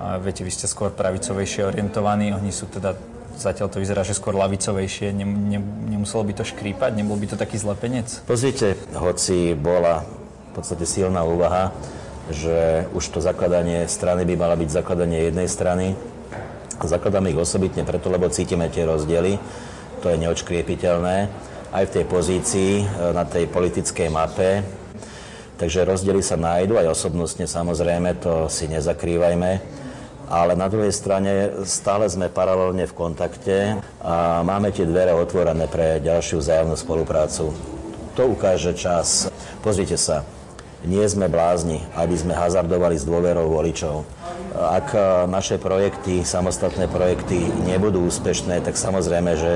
A 0.00 0.16
viete, 0.16 0.40
vy 0.40 0.52
ste 0.52 0.64
skôr 0.64 0.88
pravicovejšie 0.88 1.68
orientovaní, 1.68 2.32
oni 2.32 2.48
sú 2.48 2.64
teda 2.68 2.96
zatiaľ 3.36 3.68
to 3.68 3.78
vyzerá, 3.84 4.00
že 4.00 4.16
skôr 4.16 4.32
lavicovejšie. 4.32 5.12
Ne, 5.12 5.28
ne, 5.28 5.60
nemuselo 5.92 6.24
by 6.24 6.32
to 6.40 6.44
škrípať? 6.48 6.96
Nebol 6.96 7.20
by 7.20 7.28
to 7.28 7.36
taký 7.36 7.60
zlepenec? 7.60 8.24
Pozrite, 8.24 8.80
hoci 8.96 9.52
bola 9.52 10.02
v 10.02 10.50
podstate 10.56 10.88
silná 10.88 11.20
úvaha, 11.20 11.76
že 12.30 12.88
už 12.90 13.04
to 13.14 13.18
zakladanie 13.22 13.86
strany 13.86 14.26
by 14.26 14.34
mala 14.34 14.58
byť 14.58 14.70
zakladanie 14.70 15.30
jednej 15.30 15.46
strany. 15.46 15.94
Zakladáme 16.76 17.32
ich 17.32 17.38
osobitne 17.38 17.86
preto, 17.86 18.12
lebo 18.12 18.28
cítime 18.28 18.68
tie 18.68 18.84
rozdiely. 18.84 19.38
To 20.04 20.12
je 20.12 20.20
neočkriepiteľné 20.20 21.16
aj 21.72 21.84
v 21.88 21.94
tej 22.00 22.04
pozícii 22.04 22.72
e, 22.80 22.84
na 23.16 23.24
tej 23.24 23.48
politickej 23.48 24.08
mape. 24.12 24.62
Takže 25.56 25.88
rozdiely 25.88 26.20
sa 26.20 26.36
nájdu 26.36 26.76
aj 26.76 26.92
osobnostne 26.92 27.48
samozrejme, 27.48 28.20
to 28.20 28.52
si 28.52 28.68
nezakrývajme. 28.68 29.50
Ale 30.26 30.52
na 30.58 30.66
druhej 30.66 30.90
strane 30.90 31.64
stále 31.64 32.10
sme 32.10 32.26
paralelne 32.28 32.84
v 32.84 32.96
kontakte 32.98 33.78
a 34.02 34.42
máme 34.42 34.74
tie 34.74 34.82
dvere 34.82 35.14
otvorené 35.14 35.70
pre 35.70 36.02
ďalšiu 36.02 36.42
vzájomnú 36.42 36.76
spoluprácu. 36.76 37.54
To 38.18 38.22
ukáže 38.26 38.74
čas. 38.74 39.30
Pozrite 39.62 39.94
sa, 39.94 40.26
nie 40.86 41.02
sme 41.10 41.26
blázni, 41.26 41.82
aby 41.98 42.14
sme 42.14 42.32
hazardovali 42.32 42.94
s 42.94 43.04
dôverou 43.04 43.50
voličov. 43.50 44.06
Ak 44.56 44.94
e, 44.94 44.98
naše 45.28 45.58
projekty, 45.60 46.22
samostatné 46.22 46.88
projekty 46.88 47.44
nebudú 47.66 48.06
úspešné, 48.06 48.62
tak 48.62 48.78
samozrejme, 48.78 49.36
že 49.36 49.52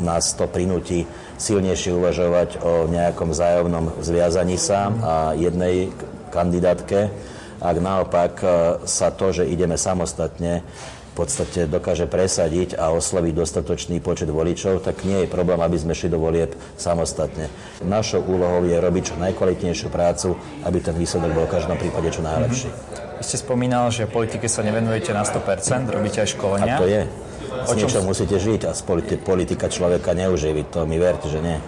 nás 0.00 0.34
to 0.34 0.48
prinúti 0.50 1.06
silnejšie 1.38 1.94
uvažovať 1.94 2.64
o 2.64 2.88
nejakom 2.90 3.30
vzájomnom 3.30 4.02
zviazaní 4.02 4.56
sa 4.58 4.90
a 4.90 5.14
jednej 5.36 5.92
kandidátke. 6.34 7.12
Ak 7.60 7.76
naopak 7.76 8.32
e, 8.40 8.46
sa 8.88 9.12
to, 9.12 9.36
že 9.36 9.46
ideme 9.46 9.76
samostatne, 9.76 10.64
v 11.10 11.12
podstate 11.18 11.66
dokáže 11.66 12.06
presadiť 12.06 12.78
a 12.78 12.94
osloviť 12.94 13.34
dostatočný 13.34 13.98
počet 13.98 14.30
voličov, 14.30 14.86
tak 14.86 15.02
nie 15.02 15.26
je 15.26 15.28
problém, 15.28 15.58
aby 15.58 15.74
sme 15.74 15.90
šli 15.90 16.14
do 16.14 16.22
volieb 16.22 16.54
samostatne. 16.78 17.50
Našou 17.82 18.22
úlohou 18.22 18.62
je 18.62 18.78
robiť 18.78 19.02
čo 19.10 19.14
najkvalitnejšiu 19.18 19.90
prácu, 19.90 20.38
aby 20.62 20.78
ten 20.78 20.94
výsledok 20.94 21.34
bol 21.34 21.46
v 21.50 21.54
každom 21.58 21.76
prípade 21.76 22.14
čo 22.14 22.22
najlepší. 22.22 22.70
Mm-hmm. 22.70 23.18
Vy 23.20 23.24
ste 23.26 23.36
spomínal, 23.36 23.90
že 23.92 24.08
politike 24.08 24.46
sa 24.48 24.62
nevenujete 24.62 25.10
na 25.12 25.26
100%, 25.26 25.90
robíte 25.92 26.22
aj 26.24 26.28
školenia. 26.38 26.78
A 26.78 26.80
to 26.80 26.88
je. 26.88 27.02
Z 27.50 27.70
niečo 27.74 28.00
musíte 28.06 28.38
žiť 28.38 28.70
a 28.70 28.72
z 28.72 28.82
politika 29.20 29.66
človeka 29.66 30.14
neuživiť, 30.14 30.66
to 30.70 30.86
mi 30.86 30.96
verte, 30.96 31.26
že 31.26 31.42
nie. 31.42 31.58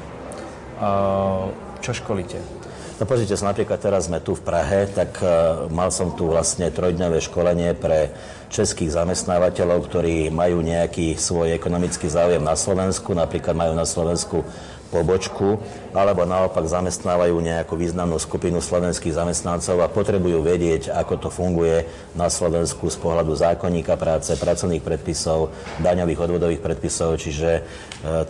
Uh, 0.78 1.50
čo 1.82 1.92
školíte? 1.92 2.62
No 3.02 3.11
pozrite 3.11 3.35
sa, 3.35 3.50
napríklad 3.50 3.82
teraz 3.82 4.06
sme 4.06 4.23
tu 4.23 4.38
v 4.38 4.47
Prahe, 4.47 4.87
tak 4.87 5.18
uh, 5.18 5.66
mal 5.75 5.90
som 5.90 6.14
tu 6.14 6.30
vlastne 6.30 6.71
trojdňové 6.71 7.18
školenie 7.18 7.75
pre 7.75 8.14
českých 8.47 8.94
zamestnávateľov, 8.94 9.90
ktorí 9.90 10.30
majú 10.30 10.62
nejaký 10.62 11.18
svoj 11.18 11.50
ekonomický 11.50 12.06
záujem 12.06 12.38
na 12.38 12.54
Slovensku, 12.54 13.11
napríklad 13.11 13.59
majú 13.59 13.75
na 13.75 13.82
Slovensku 13.82 14.47
pobočku, 14.94 15.59
alebo 15.90 16.23
naopak 16.23 16.62
zamestnávajú 16.62 17.42
nejakú 17.42 17.75
významnú 17.75 18.23
skupinu 18.23 18.62
slovenských 18.62 19.18
zamestnancov 19.18 19.82
a 19.82 19.90
potrebujú 19.90 20.38
vedieť, 20.38 20.94
ako 20.94 21.26
to 21.26 21.28
funguje 21.32 21.82
na 22.14 22.30
Slovensku 22.30 22.87
z 22.87 23.02
pohľadu 23.02 23.35
zákonníka 23.35 23.99
práce, 23.99 24.30
pracovných 24.38 24.85
predpisov, 24.85 25.50
daňových 25.82 26.23
odvodových 26.23 26.62
predpisov, 26.62 27.18
čiže 27.18 27.50
e, 27.50 27.62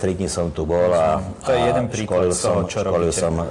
tri 0.01 0.17
dní 0.17 0.33
som 0.33 0.49
tu 0.49 0.65
bol 0.65 0.97
a, 0.97 1.21
to 1.45 1.53
je 1.53 1.61
jeden 1.61 1.87
príklad 1.93 2.31
školil 2.31 2.33
som, 2.33 2.65
čo 2.65 2.81
školil 2.87 3.13
som 3.13 3.35
e, 3.37 3.45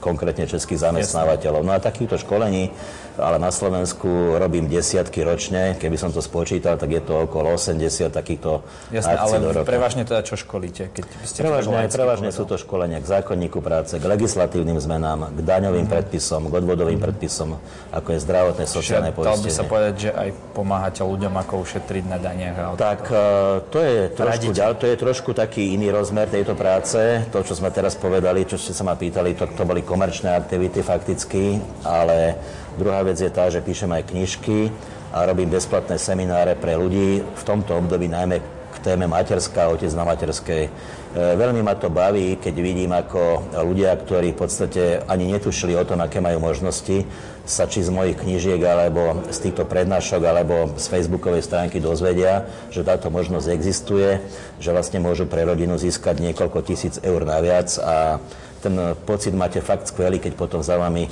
konkrétne 0.00 0.48
českých 0.48 0.90
zamestnávateľov. 0.90 1.62
No 1.62 1.76
a 1.76 1.78
takýchto 1.78 2.16
školení, 2.16 2.72
ale 3.20 3.36
na 3.36 3.52
Slovensku 3.52 4.40
robím 4.40 4.66
desiatky 4.66 5.20
ročne. 5.20 5.76
Keby 5.76 5.96
som 6.00 6.10
to 6.10 6.24
spočítal, 6.24 6.80
tak 6.80 6.88
je 6.90 7.02
to 7.04 7.28
okolo 7.28 7.54
80 7.54 8.08
takýchto 8.08 8.64
Jasné, 8.88 9.12
akcií 9.12 9.36
ale 9.36 9.44
do 9.44 9.50
roka. 9.52 9.68
prevažne 9.68 10.02
teda 10.08 10.24
čo 10.24 10.40
školíte? 10.40 10.88
Keď 10.90 11.04
ste 11.28 11.38
prevažne, 11.44 11.86
prevažne 11.92 12.30
sú 12.32 12.48
to 12.48 12.56
školenia 12.56 12.98
k 13.04 13.06
zákonníku 13.06 13.60
práce, 13.60 14.00
k 14.00 14.04
legislatívnym 14.04 14.80
zmenám, 14.80 15.36
k 15.36 15.40
daňovým 15.44 15.86
mm. 15.86 15.92
predpisom, 15.92 16.48
k 16.48 16.52
odvodovým 16.64 16.96
mm. 16.96 17.04
predpisom, 17.04 17.60
ako 17.92 18.08
je 18.16 18.18
zdravotné, 18.24 18.64
sociálne 18.64 19.12
poistenie. 19.12 19.36
Dal 19.36 19.44
by 19.44 19.50
sa 19.52 19.64
povedať, 19.68 19.94
že 20.00 20.10
aj 20.16 20.28
pomáhate 20.56 21.02
ľuďom, 21.04 21.32
ako 21.36 21.52
ušetriť 21.62 22.04
na 22.08 22.18
daniach. 22.18 22.56
A 22.56 22.64
tak 22.80 23.04
uh, 23.12 23.60
to 23.68 23.78
je, 23.84 24.08
trošku, 24.16 24.50
to 24.56 24.86
je 24.88 24.96
trošku 24.96 25.30
taký 25.36 25.76
iný 25.76 25.92
rozmer 25.92 26.26
tejto 26.30 26.56
práce. 26.56 26.96
To, 27.28 27.44
čo 27.44 27.52
sme 27.52 27.68
teraz 27.68 27.98
povedali, 27.98 28.48
čo 28.48 28.56
ste 28.56 28.72
sa 28.72 28.86
ma 28.86 28.96
pýtali, 28.96 29.36
to, 29.36 29.44
to 29.52 29.62
boli 29.68 29.84
komerčné 29.90 30.38
aktivity 30.38 30.86
fakticky, 30.86 31.58
ale 31.82 32.38
druhá 32.78 33.02
vec 33.02 33.18
je 33.18 33.26
tá, 33.26 33.50
že 33.50 33.58
píšem 33.58 33.90
aj 33.90 34.06
knižky 34.14 34.70
a 35.10 35.26
robím 35.26 35.50
bezplatné 35.50 35.98
semináre 35.98 36.54
pre 36.54 36.78
ľudí, 36.78 37.26
v 37.26 37.42
tomto 37.42 37.74
období 37.74 38.06
najmä 38.06 38.38
k 38.70 38.76
téme 38.78 39.10
materská, 39.10 39.66
otec 39.66 39.90
na 39.98 40.06
materskej. 40.06 40.62
E, 40.66 40.70
veľmi 41.10 41.58
ma 41.66 41.74
to 41.74 41.90
baví, 41.90 42.38
keď 42.38 42.54
vidím, 42.62 42.94
ako 42.94 43.50
ľudia, 43.66 43.90
ktorí 43.98 44.30
v 44.30 44.40
podstate 44.46 45.02
ani 45.10 45.26
netušili 45.34 45.74
o 45.74 45.82
tom, 45.82 45.98
aké 45.98 46.22
majú 46.22 46.38
možnosti, 46.38 47.02
sa 47.42 47.66
či 47.66 47.82
z 47.82 47.90
mojich 47.90 48.14
knižiek, 48.22 48.62
alebo 48.62 49.26
z 49.26 49.50
týchto 49.50 49.66
prednášok, 49.66 50.22
alebo 50.22 50.70
z 50.78 50.86
facebookovej 50.86 51.42
stránky 51.42 51.82
dozvedia, 51.82 52.46
že 52.70 52.86
táto 52.86 53.10
možnosť 53.10 53.50
existuje, 53.50 54.22
že 54.62 54.70
vlastne 54.70 55.02
môžu 55.02 55.26
pre 55.26 55.42
rodinu 55.42 55.74
získať 55.74 56.22
niekoľko 56.22 56.62
tisíc 56.62 57.02
eur 57.02 57.26
naviac 57.26 57.74
a 57.82 58.22
ten 58.60 58.74
pocit 59.08 59.32
máte 59.32 59.64
fakt 59.64 59.88
skvelý, 59.88 60.20
keď 60.20 60.32
potom 60.36 60.60
za 60.60 60.76
vami 60.76 61.08
e, 61.08 61.10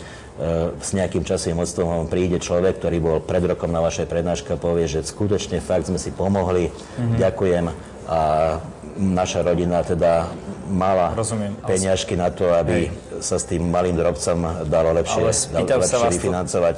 s 0.77 0.93
nejakým 0.93 1.25
časovým 1.25 1.65
odstupom 1.65 2.07
príde 2.07 2.37
človek, 2.39 2.79
ktorý 2.79 2.99
bol 3.01 3.17
pred 3.25 3.43
rokom 3.49 3.73
na 3.73 3.81
vašej 3.81 4.07
prednáške 4.07 4.55
a 4.55 4.61
povie, 4.61 4.85
že 4.85 5.01
skutočne 5.03 5.65
fakt 5.65 5.89
sme 5.89 5.97
si 5.97 6.13
pomohli, 6.13 6.69
mm-hmm. 6.69 7.17
ďakujem 7.17 7.65
a 8.09 8.21
naša 8.99 9.45
rodina 9.45 9.85
teda 9.85 10.27
mala 10.69 11.15
Rozumiem, 11.15 11.55
peňažky 11.65 12.17
na 12.17 12.29
to, 12.33 12.51
aby 12.53 12.89
hej. 12.89 13.23
sa 13.25 13.41
s 13.41 13.49
tým 13.49 13.69
malým 13.69 13.97
drobcom 13.97 14.69
dalo 14.69 14.91
lepšie, 14.97 15.55
dalo 15.55 15.81
lepšie 15.81 16.09
vyfinancovať 16.19 16.77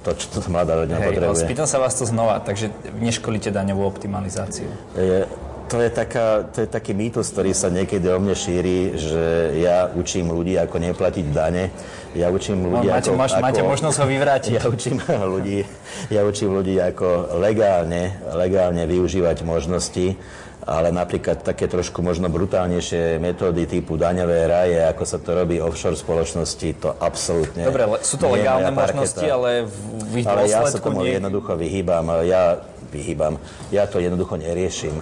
to, 0.00 0.16
čo 0.16 0.40
mladá 0.48 0.80
rodina 0.80 0.98
hej, 1.04 1.12
potrebuje. 1.12 1.44
Spýtam 1.44 1.68
sa 1.68 1.76
vás 1.76 1.92
to 1.92 2.08
znova, 2.08 2.40
takže 2.40 2.72
neškolíte 2.96 3.52
daňovú 3.52 3.84
optimalizáciu. 3.84 4.68
Je, 4.96 5.28
to 5.70 5.78
je, 5.78 5.90
taká, 5.94 6.50
to 6.50 6.66
je 6.66 6.68
taký 6.68 6.98
mýtus, 6.98 7.30
ktorý 7.30 7.54
sa 7.54 7.70
niekedy 7.70 8.02
o 8.10 8.18
mne 8.18 8.34
šíri, 8.34 8.98
že 8.98 9.54
ja 9.62 9.86
učím 9.86 10.34
ľudí, 10.34 10.58
ako 10.58 10.82
neplatiť 10.82 11.26
dane. 11.30 11.70
Ja 12.10 12.26
učím 12.34 12.66
ľudí, 12.66 12.90
no, 12.90 12.98
máte, 12.98 13.14
ako, 13.14 13.18
mož, 13.22 13.32
ako... 13.38 13.44
Máte 13.46 13.62
možnosť 13.62 13.96
ho 14.02 14.06
vyvrátiť. 14.10 14.52
Ja 14.60 14.66
učím 14.66 14.98
ľudí, 15.06 15.62
ja 16.10 16.26
učím 16.26 16.50
ľudí, 16.58 16.74
ako 16.74 17.38
legálne, 17.38 18.18
legálne 18.34 18.82
využívať 18.82 19.46
možnosti, 19.46 20.18
ale 20.66 20.90
napríklad 20.90 21.46
také 21.46 21.70
trošku 21.70 22.02
možno 22.02 22.26
brutálnejšie 22.26 23.22
metódy 23.22 23.70
typu 23.70 23.94
daňové 23.94 24.50
raje, 24.50 24.78
ako 24.90 25.02
sa 25.06 25.22
to 25.22 25.38
robí 25.38 25.62
offshore 25.62 25.94
spoločnosti, 25.94 26.68
to 26.82 26.90
absolútne 26.98 27.62
Dobre, 27.62 27.86
sú 28.02 28.18
to 28.18 28.26
legálne 28.26 28.74
možnosti, 28.74 29.22
ale 29.22 29.70
v 30.10 30.14
ich 30.18 30.26
Ale 30.26 30.50
ja 30.50 30.66
sa 30.66 30.82
tomu 30.82 31.06
nie... 31.06 31.14
jednoducho 31.14 31.54
vyhýbam. 31.54 32.10
Ja 32.26 32.58
vyhýbam. 32.90 33.38
Ja 33.70 33.86
to 33.86 34.02
jednoducho 34.02 34.34
neriešim 34.34 34.98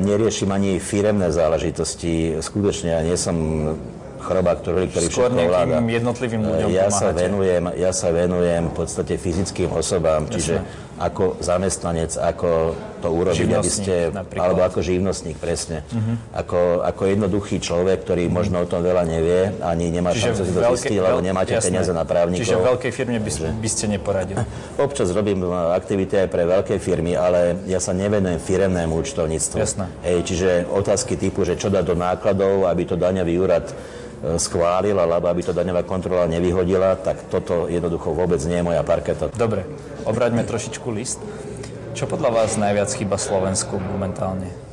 neriešim 0.00 0.52
ani 0.52 0.76
firemné 0.76 1.32
záležitosti. 1.32 2.36
Skutočne 2.44 2.92
ja 2.92 3.00
nie 3.00 3.16
som 3.16 3.36
choroba, 4.20 4.58
ktorý, 4.58 4.90
ktorý 4.90 5.06
Skôr 5.06 5.30
všetko 5.30 5.46
ovláda. 5.46 5.76
jednotlivým 5.80 6.42
ľuďom 6.42 6.68
ja 6.74 6.88
sa, 6.90 7.14
pomáhate. 7.14 7.20
venujem, 7.22 7.64
ja 7.78 7.90
sa 7.94 8.08
venujem 8.10 8.62
v 8.68 8.74
podstate 8.74 9.14
fyzickým 9.16 9.70
osobám, 9.70 10.26
čiže 10.26 10.60
ako 10.96 11.36
zamestnanec, 11.44 12.16
ako 12.16 12.72
to 13.04 13.08
urobiť, 13.12 13.48
aby 13.52 13.70
ste, 13.70 13.94
napríklad. 14.10 14.42
alebo 14.42 14.60
ako 14.64 14.78
živnostník, 14.80 15.36
presne. 15.36 15.84
Ako, 16.32 16.80
ako 16.82 17.02
jednoduchý 17.06 17.60
človek, 17.60 18.02
ktorý 18.02 18.26
možno 18.32 18.64
o 18.64 18.66
tom 18.66 18.80
veľa 18.80 19.04
nevie, 19.04 19.52
ani 19.60 19.92
nemá 19.92 20.16
šancu 20.16 20.42
si 20.42 20.52
to 20.52 20.60
zistiť, 20.74 20.98
lebo 20.98 21.20
nemáte 21.20 21.54
jasné. 21.54 21.68
peniaze 21.70 21.92
na 21.92 22.08
právnikov. 22.08 22.48
Čiže 22.48 22.56
veľkej 22.56 22.92
firme 22.92 23.18
by, 23.20 23.30
by 23.60 23.68
ste 23.68 23.84
neporadili. 23.92 24.40
Občas 24.86 25.12
robím 25.12 25.44
uh, 25.44 25.76
aktivity 25.76 26.26
aj 26.26 26.28
pre 26.32 26.48
veľké 26.48 26.80
firmy, 26.80 27.12
ale 27.14 27.60
ja 27.68 27.78
sa 27.78 27.92
nevenujem 27.92 28.40
firemnému 28.40 28.96
účtovníctvu. 28.96 29.56
Jasné. 29.60 29.86
Hej, 30.02 30.18
čiže 30.32 30.48
otázky 30.72 31.20
typu, 31.20 31.44
že 31.44 31.60
čo 31.60 31.68
dá 31.68 31.84
do 31.84 31.92
nákladov, 31.92 32.64
aby 32.66 32.82
to 32.88 32.96
daňový 32.96 33.34
úrad 33.38 33.66
e, 33.68 33.74
schválil, 34.40 34.96
alebo 34.96 35.28
aby 35.28 35.42
to 35.44 35.52
daňová 35.52 35.82
kontrola 35.84 36.24
nevyhodila, 36.26 36.96
tak 36.96 37.28
toto 37.28 37.68
jednoducho 37.68 38.12
vôbec 38.16 38.40
nie 38.48 38.58
je 38.60 38.64
moja 38.64 38.82
parketa. 38.86 39.30
Dobre, 39.34 39.66
obraťme 40.06 40.46
trošičku 40.46 40.85
list. 40.92 41.22
Čo 41.96 42.04
podľa 42.10 42.30
vás 42.44 42.60
najviac 42.60 42.92
chýba 42.92 43.16
Slovensku 43.16 43.80
momentálne? 43.80 44.66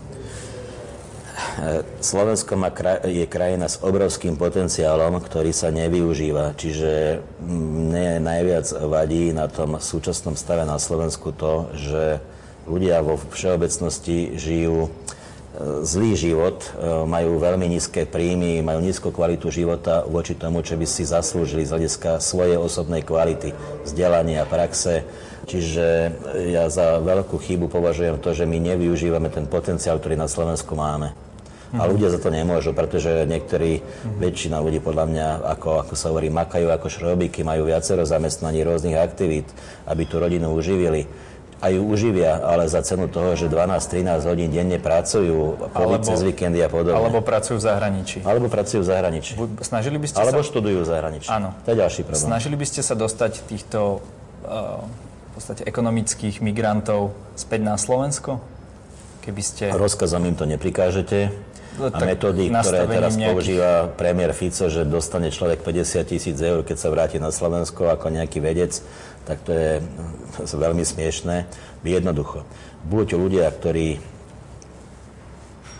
Slovensko 2.01 2.58
má 2.58 2.74
je 3.05 3.25
krajina 3.29 3.70
s 3.70 3.79
obrovským 3.79 4.36
potenciálom, 4.36 5.22
ktorý 5.22 5.53
sa 5.53 5.70
nevyužíva. 5.70 6.58
Čiže 6.58 7.22
mne 7.46 8.20
najviac 8.25 8.67
vadí 8.89 9.32
na 9.32 9.46
tom 9.46 9.77
súčasnom 9.77 10.34
stave 10.34 10.65
na 10.65 10.82
Slovensku 10.82 11.32
to, 11.32 11.70
že 11.77 12.20
ľudia 12.65 13.03
vo 13.03 13.20
všeobecnosti 13.20 14.39
žijú 14.39 14.88
e, 14.88 14.89
zlý 15.84 16.15
život, 16.15 16.63
e, 16.63 16.70
majú 17.05 17.38
veľmi 17.38 17.67
nízke 17.70 18.08
príjmy, 18.08 18.63
majú 18.63 18.79
nízku 18.79 19.12
kvalitu 19.12 19.51
života 19.51 20.08
voči 20.08 20.34
tomu, 20.34 20.63
čo 20.63 20.79
by 20.79 20.88
si 20.88 21.03
zaslúžili 21.03 21.67
z 21.67 21.75
hľadiska 21.75 22.24
svojej 22.24 22.55
osobnej 22.55 23.03
kvality, 23.03 23.51
vzdelania, 23.84 24.48
praxe. 24.48 25.03
Čiže 25.43 25.85
ja 26.55 26.71
za 26.71 27.03
veľkú 27.03 27.35
chybu 27.35 27.67
považujem 27.67 28.15
to, 28.23 28.31
že 28.31 28.47
my 28.47 28.57
nevyužívame 28.63 29.27
ten 29.27 29.43
potenciál, 29.43 30.00
ktorý 30.00 30.15
na 30.15 30.31
Slovensku 30.31 30.71
máme. 30.73 31.12
A 31.73 31.89
ľudia 31.89 32.13
za 32.13 32.21
to 32.21 32.29
nemôžu, 32.29 32.69
pretože 32.69 33.25
niektorí, 33.25 33.81
väčšina 34.21 34.62
ľudí 34.62 34.77
podľa 34.77 35.05
mňa, 35.09 35.27
ako, 35.57 35.69
ako 35.81 35.93
sa 35.97 36.13
hovorí, 36.13 36.29
makajú 36.29 36.69
ako 36.69 36.85
šrobíky, 36.85 37.41
majú 37.41 37.65
viacero 37.65 38.05
zamestnaní 38.05 38.62
rôznych 38.62 38.93
aktivít, 38.93 39.50
aby 39.89 40.05
tú 40.05 40.21
rodinu 40.21 40.53
uživili. 40.53 41.09
A 41.63 41.71
ju 41.71 41.81
uživia, 41.88 42.43
ale 42.43 42.67
za 42.67 42.83
cenu 42.83 43.07
toho, 43.07 43.39
že 43.39 43.47
12-13 43.47 44.27
hodín 44.27 44.51
denne 44.51 44.77
pracujú, 44.83 45.71
alebo, 45.71 45.95
cez 46.03 46.19
víkendy 46.19 46.59
a 46.59 46.67
podobne. 46.67 47.00
Alebo 47.00 47.23
pracujú 47.23 47.57
v 47.57 47.63
zahraničí. 47.63 48.17
alebo 48.21 48.51
pracujú 48.51 48.83
v 48.83 48.88
zahraničí. 48.91 49.31
Snažili 49.63 49.95
by 49.95 50.07
ste 50.12 50.19
Alebo 50.19 50.43
sa... 50.43 50.47
študujú 50.51 50.83
v 50.83 50.88
zahraničí. 50.91 51.29
Áno. 51.31 51.55
To 51.63 51.67
je 51.71 51.77
ďalší 51.79 52.01
problém. 52.03 52.29
Snažili 52.29 52.55
by 52.59 52.65
ste 52.67 52.81
sa 52.83 53.00
dostať 53.00 53.47
týchto 53.47 54.03
uh, 54.43 54.83
v 55.34 55.42
podstate 55.42 55.66
ekonomických 55.66 56.46
migrantov 56.46 57.18
späť 57.34 57.66
na 57.66 57.74
Slovensko? 57.74 58.38
Keby 59.25 59.42
ste... 59.42 59.74
Rozkazom 59.74 60.30
im 60.30 60.38
to 60.38 60.46
neprikážete. 60.46 61.34
No, 61.82 61.90
A 61.90 61.98
metódy, 62.06 62.54
ktoré 62.54 62.86
teraz 62.86 63.18
nejakých- 63.18 63.34
používa 63.34 63.72
premiér 63.98 64.38
Fico, 64.38 64.70
že 64.70 64.86
dostane 64.86 65.34
človek 65.34 65.66
50 65.66 66.06
tisíc 66.06 66.38
eur, 66.38 66.62
keď 66.62 66.78
sa 66.78 66.94
vráti 66.94 67.18
na 67.18 67.34
Slovensko 67.34 67.90
ako 67.90 68.13
nejaký 68.13 68.46
vedec, 68.46 68.78
tak 69.25 69.42
to 69.42 69.58
je, 69.58 69.82
to 70.38 70.46
je 70.46 70.54
veľmi 70.54 70.86
smiešné. 70.86 71.50
Jednoducho. 71.82 72.46
Buď 72.86 73.18
ľudia, 73.18 73.50
ktorí 73.50 73.98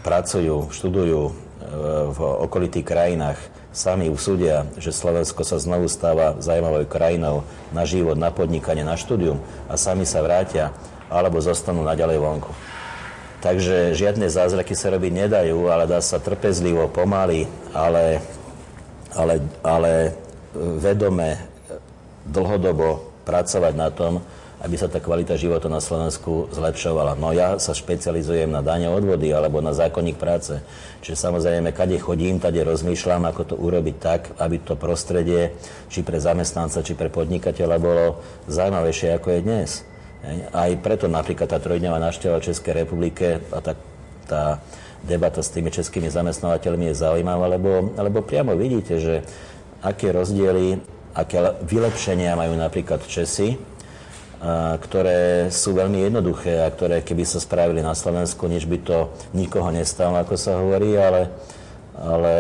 pracujú, 0.02 0.74
študujú 0.74 1.22
e, 1.30 1.34
v 2.10 2.20
okolitých 2.42 2.90
krajinách, 2.90 3.38
sami 3.74 4.08
usúdia, 4.08 4.70
že 4.78 4.94
Slovensko 4.94 5.42
sa 5.42 5.58
znovu 5.58 5.90
stáva 5.90 6.38
zaujímavou 6.38 6.86
krajinou 6.86 7.42
na 7.74 7.84
život, 7.84 8.16
na 8.16 8.30
podnikanie, 8.30 8.86
na 8.86 8.94
štúdium 8.94 9.42
a 9.66 9.74
sami 9.76 10.06
sa 10.06 10.22
vrátia, 10.22 10.70
alebo 11.10 11.42
zostanú 11.42 11.82
naďalej 11.82 12.22
vonku. 12.22 12.54
Takže 13.44 13.98
žiadne 13.98 14.32
zázraky 14.32 14.72
sa 14.72 14.94
robiť 14.94 15.12
nedajú, 15.28 15.68
ale 15.68 15.84
dá 15.84 16.00
sa 16.00 16.22
trpezlivo, 16.22 16.88
pomaly, 16.88 17.44
ale, 17.76 18.24
ale, 19.12 19.44
ale 19.66 20.16
vedome, 20.56 21.36
dlhodobo 22.24 23.04
pracovať 23.28 23.74
na 23.76 23.90
tom, 23.92 24.24
aby 24.64 24.80
sa 24.80 24.88
tá 24.88 25.04
kvalita 25.04 25.36
života 25.36 25.68
na 25.68 25.84
Slovensku 25.84 26.48
zlepšovala. 26.56 27.20
No 27.20 27.36
ja 27.36 27.60
sa 27.60 27.76
špecializujem 27.76 28.48
na 28.48 28.64
dane 28.64 28.88
odvody 28.88 29.28
alebo 29.36 29.60
na 29.60 29.76
zákonník 29.76 30.16
práce. 30.16 30.64
Čiže 31.04 31.20
samozrejme, 31.20 31.76
kade 31.76 32.00
chodím, 32.00 32.40
tade 32.40 32.64
rozmýšľam, 32.64 33.28
ako 33.28 33.42
to 33.44 33.56
urobiť 33.60 33.96
tak, 34.00 34.22
aby 34.40 34.64
to 34.64 34.80
prostredie, 34.80 35.52
či 35.92 36.00
pre 36.00 36.16
zamestnanca, 36.16 36.80
či 36.80 36.96
pre 36.96 37.12
podnikateľa 37.12 37.76
bolo 37.76 38.24
zaujímavejšie, 38.48 39.20
ako 39.20 39.28
je 39.36 39.40
dnes. 39.44 39.70
Aj 40.56 40.72
preto 40.80 41.12
napríklad 41.12 41.52
tá 41.52 41.60
trojdňová 41.60 42.00
návšteva 42.00 42.40
Českej 42.40 42.88
republike 42.88 43.44
a 43.52 43.60
tá, 43.60 43.76
tá 44.24 44.64
debata 45.04 45.44
s 45.44 45.52
tými 45.52 45.68
českými 45.68 46.08
zamestnávateľmi 46.08 46.88
je 46.88 47.04
zaujímavá, 47.04 47.52
lebo, 47.52 47.92
lebo 48.00 48.24
priamo 48.24 48.56
vidíte, 48.56 48.96
že 48.96 49.16
aké 49.84 50.16
rozdiely, 50.16 50.80
aké 51.12 51.44
vylepšenia 51.68 52.40
majú 52.40 52.56
napríklad 52.56 53.04
Česi, 53.04 53.60
ktoré 54.84 55.48
sú 55.48 55.72
veľmi 55.72 56.04
jednoduché 56.04 56.60
a 56.60 56.68
ktoré 56.68 57.00
keby 57.00 57.24
sa 57.24 57.40
spravili 57.40 57.80
na 57.80 57.96
Slovensku, 57.96 58.44
nič 58.52 58.68
by 58.68 58.78
to 58.84 58.98
nikoho 59.32 59.72
nestalo, 59.72 60.20
ako 60.20 60.36
sa 60.36 60.60
hovorí, 60.60 61.00
ale, 61.00 61.32
ale 61.96 62.34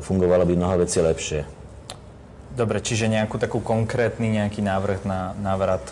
fungovalo 0.00 0.48
by 0.48 0.54
mnoho 0.56 0.80
vecí 0.80 1.04
lepšie. 1.04 1.44
Dobre, 2.54 2.80
čiže 2.80 3.10
nejakú 3.10 3.36
takú 3.36 3.60
konkrétny 3.60 4.40
nejaký 4.40 4.62
návrh 4.62 5.04
na 5.04 5.34
návrat 5.36 5.82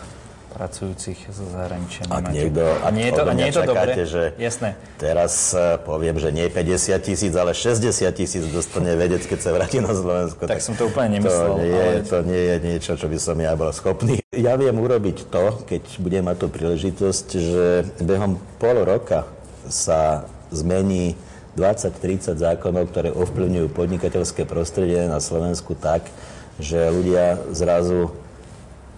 pracujúcich 0.53 1.17
zo 1.27 1.45
zahraničia 1.49 2.05
Ak 2.05 2.23
nemáte? 2.23 2.35
niekto, 2.37 2.61
a 2.61 2.87
nie 2.89 3.05
je 3.05 3.11
to, 3.11 3.21
a 3.21 3.33
nie 3.33 3.45
je 3.45 3.53
to 3.53 3.63
dobre? 3.65 3.91
že 4.03 4.23
Jasné. 4.37 4.69
teraz 4.95 5.33
eh, 5.51 5.75
poviem, 5.79 6.15
že 6.15 6.29
nie 6.29 6.45
50 6.45 6.93
tisíc, 6.99 7.33
ale 7.33 7.51
60 7.51 7.89
tisíc 8.13 8.43
dostane 8.47 8.93
vedec, 8.93 9.21
keď 9.21 9.39
sa 9.39 9.49
vráti 9.51 9.81
na 9.81 9.89
Slovensko. 9.91 10.45
Tak 10.45 10.61
som 10.61 10.77
to 10.77 10.87
úplne 10.87 11.17
nemyslel, 11.17 11.49
To 11.49 11.57
nie, 11.57 11.67
je, 11.67 11.81
ale- 11.83 12.05
to 12.05 12.17
nie 12.21 12.41
je 12.43 12.55
niečo, 12.61 12.91
čo 12.93 13.07
by 13.07 13.17
som 13.17 13.35
ja 13.35 13.53
bol 13.53 13.69
schopný. 13.69 14.21
Ja 14.33 14.57
viem 14.57 14.73
urobiť 14.73 15.29
to, 15.29 15.61
keď 15.63 15.83
budem 15.99 16.25
mať 16.25 16.37
tú 16.39 16.47
príležitosť, 16.49 17.27
že 17.31 17.65
behom 17.99 18.41
pol 18.57 18.81
roka 18.81 19.29
sa 19.63 20.25
zmení 20.49 21.13
20-30 21.53 22.33
zákonov, 22.35 22.89
ktoré 22.89 23.13
ovplyvňujú 23.13 23.69
podnikateľské 23.69 24.43
prostredie 24.43 25.05
na 25.05 25.21
Slovensku 25.21 25.77
tak, 25.77 26.09
že 26.57 26.81
ľudia 26.89 27.37
zrazu 27.53 28.09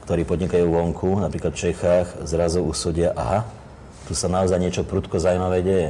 ktorí 0.05 0.21
podnikajú 0.23 0.69
vonku, 0.69 1.17
napríklad 1.17 1.57
v 1.57 1.61
Čechách, 1.69 2.07
zrazu 2.29 2.61
usúdia, 2.61 3.11
aha, 3.17 3.41
tu 4.05 4.13
sa 4.13 4.29
naozaj 4.29 4.61
niečo 4.61 4.85
prudko 4.85 5.17
zaujímavé 5.17 5.65
deje. 5.65 5.89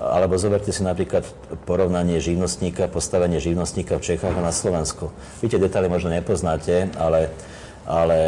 Alebo 0.00 0.36
zoberte 0.40 0.72
si 0.72 0.80
napríklad 0.80 1.28
porovnanie 1.68 2.20
živnostníka, 2.20 2.88
postavenie 2.88 3.40
živnostníka 3.40 4.00
v 4.00 4.04
Čechách 4.12 4.32
a 4.32 4.44
na 4.44 4.52
Slovensku. 4.52 5.12
Viete, 5.44 5.60
detaily 5.60 5.88
možno 5.92 6.12
nepoznáte, 6.12 6.88
ale, 6.96 7.32
ale 7.84 8.18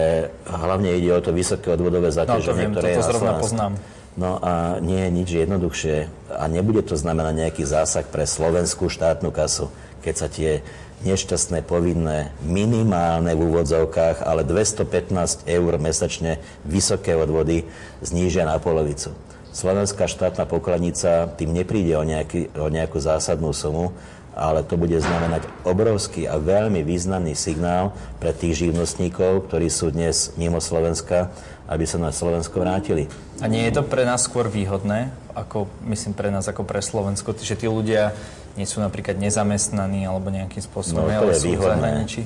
hlavne 0.49 0.97
ide 0.97 1.13
o 1.13 1.21
to 1.25 1.33
vysoké 1.33 1.73
odvodové 1.73 2.13
viem, 2.13 2.19
zaťaženie, 2.25 2.67
ktoré 2.73 2.89
toto 2.93 2.93
je 2.93 3.01
na 3.01 3.09
Slovensku. 3.09 3.45
poznám. 3.45 3.73
No 4.13 4.37
a 4.45 4.77
nie 4.85 5.09
je 5.09 5.11
nič 5.13 5.29
jednoduchšie 5.33 5.97
a 6.37 6.45
nebude 6.45 6.85
to 6.85 7.01
znamenať 7.01 7.49
nejaký 7.49 7.65
zásah 7.65 8.05
pre 8.05 8.29
slovenskú 8.29 8.93
štátnu 8.93 9.33
kasu, 9.33 9.73
keď 10.03 10.15
sa 10.19 10.29
tie 10.29 10.61
nešťastné 11.03 11.67
povinné 11.67 12.31
minimálne 12.47 13.35
v 13.35 13.43
úvodzovkách, 13.51 14.23
ale 14.23 14.47
215 14.47 15.47
eur 15.51 15.73
mesačne 15.79 16.39
vysoké 16.63 17.19
odvody 17.19 17.67
znížia 18.03 18.47
na 18.47 18.59
polovicu. 18.63 19.15
Slovenská 19.53 20.09
štátna 20.09 20.49
pokladnica 20.49 21.29
tým 21.37 21.53
nepríde 21.53 21.93
o, 21.99 22.05
nejaký, 22.07 22.55
o 22.57 22.73
nejakú 22.73 22.97
zásadnú 23.03 23.53
sumu, 23.53 23.93
ale 24.33 24.65
to 24.65 24.81
bude 24.81 24.97
znamenať 24.97 25.45
obrovský 25.61 26.25
a 26.25 26.41
veľmi 26.41 26.81
významný 26.81 27.37
signál 27.37 27.93
pre 28.17 28.33
tých 28.33 28.65
živnostníkov, 28.65 29.53
ktorí 29.53 29.69
sú 29.69 29.93
dnes 29.93 30.33
mimo 30.41 30.57
Slovenska, 30.57 31.29
aby 31.69 31.85
sa 31.85 32.01
na 32.01 32.17
Slovensko 32.17 32.65
vrátili. 32.65 33.13
A 33.45 33.47
nie 33.49 33.69
je 33.69 33.77
to 33.77 33.85
pre 33.85 34.09
nás 34.09 34.25
skôr 34.25 34.49
výhodné, 34.49 35.13
ako, 35.37 35.69
myslím 35.85 36.17
pre 36.17 36.33
nás 36.33 36.49
ako 36.49 36.65
pre 36.65 36.81
Slovensko, 36.81 37.37
že 37.37 37.57
tí 37.57 37.69
ľudia 37.69 38.17
nie 38.55 38.69
sú 38.69 38.81
napríklad 38.81 39.17
nezamestnaní 39.17 40.05
alebo 40.05 40.29
nejakým 40.29 40.61
spôsobom, 40.61 41.05
No, 41.05 41.11
to 41.11 41.19
ale 41.25 41.33
je 41.33 41.41
sú 41.41 41.47
v 41.47 41.51
výhodné. 41.57 41.89
zahraničí? 41.89 42.23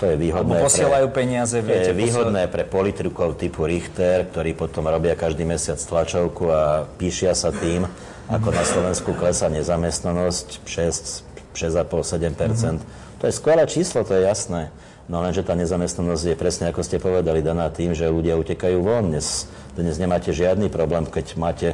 To 0.00 0.04
je 0.08 0.16
výhodné 0.16 0.56
Alebo 0.56 0.64
posielajú 0.64 1.06
pre, 1.12 1.16
peniaze, 1.20 1.56
to 1.60 1.66
viete, 1.68 1.92
je 1.92 2.00
výhodné 2.00 2.42
pre 2.48 2.64
politikov 2.64 3.36
typu 3.36 3.68
Richter, 3.68 4.24
ktorí 4.32 4.56
potom 4.56 4.88
robia 4.88 5.12
každý 5.12 5.44
mesiac 5.44 5.76
tlačovku 5.76 6.48
a 6.48 6.62
píšia 6.96 7.36
sa 7.36 7.52
tým, 7.52 7.84
ako 8.32 8.48
na 8.48 8.64
Slovensku 8.64 9.12
klesá 9.12 9.52
nezamestnanosť 9.52 10.64
6, 10.64 11.52
6,5-7% 11.52 12.80
To 13.20 13.24
je 13.28 13.32
skvelé 13.36 13.68
číslo, 13.68 14.00
to 14.00 14.16
je 14.16 14.24
jasné. 14.24 14.72
No 15.04 15.20
lenže 15.20 15.42
tá 15.44 15.52
nezamestnanosť 15.52 16.24
je 16.32 16.36
presne, 16.38 16.64
ako 16.70 16.80
ste 16.80 16.96
povedali, 16.96 17.42
daná 17.44 17.68
tým, 17.68 17.92
že 17.92 18.08
ľudia 18.08 18.38
utekajú 18.40 18.78
von. 18.80 19.10
Dnes, 19.10 19.50
dnes 19.76 19.98
nemáte 20.00 20.32
žiadny 20.32 20.70
problém, 20.72 21.04
keď 21.04 21.34
máte 21.36 21.68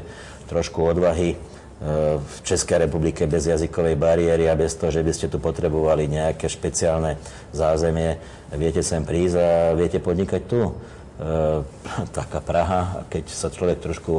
trošku 0.49 0.83
odvahy 0.83 1.37
v 1.77 2.37
Českej 2.41 2.89
republike 2.89 3.29
bez 3.29 3.53
jazykovej 3.53 4.01
bariéry 4.01 4.49
a 4.49 4.57
bez 4.57 4.73
toho, 4.81 4.89
že 4.89 5.05
by 5.05 5.13
ste 5.13 5.29
tu 5.29 5.37
potrebovali 5.37 6.09
nejaké 6.09 6.49
špeciálne 6.49 7.21
zázemie, 7.53 8.17
viete 8.57 8.81
sem 8.81 9.05
prísť 9.05 9.37
a 9.37 9.49
viete 9.77 10.01
podnikať 10.01 10.43
tu. 10.49 10.61
E, 10.65 10.73
taká 12.17 12.41
Praha, 12.41 13.05
keď 13.13 13.29
sa 13.29 13.53
človek 13.53 13.85
trošku 13.85 14.13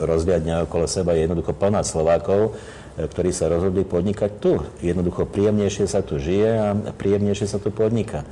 rozviadne 0.00 0.64
okolo 0.64 0.88
seba, 0.88 1.12
je 1.12 1.28
jednoducho 1.28 1.52
plná 1.52 1.84
Slovákov, 1.84 2.56
e, 2.96 3.04
ktorí 3.12 3.28
sa 3.36 3.52
rozhodli 3.52 3.84
podnikať 3.84 4.30
tu. 4.40 4.64
Jednoducho 4.80 5.28
príjemnejšie 5.28 5.84
sa 5.84 6.00
tu 6.00 6.16
žije 6.16 6.48
a 6.48 6.68
príjemnejšie 6.96 7.44
sa 7.44 7.60
tu 7.60 7.68
podniká. 7.76 8.24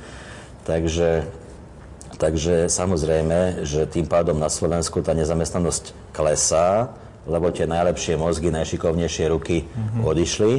Takže, 0.65 1.29
takže 2.17 2.65
samozrejme, 2.65 3.61
že 3.61 3.85
tým 3.85 4.09
pádom 4.09 4.41
na 4.41 4.49
Slovensku 4.49 5.05
tá 5.05 5.13
nezamestnanosť 5.13 5.93
klesá, 6.17 6.97
lebo 7.27 7.51
tie 7.51 7.69
najlepšie 7.69 8.19
mozgy, 8.19 8.51
najšikovnejšie 8.51 9.25
ruky 9.31 9.63
mm-hmm. 9.63 10.01
odišli. 10.03 10.53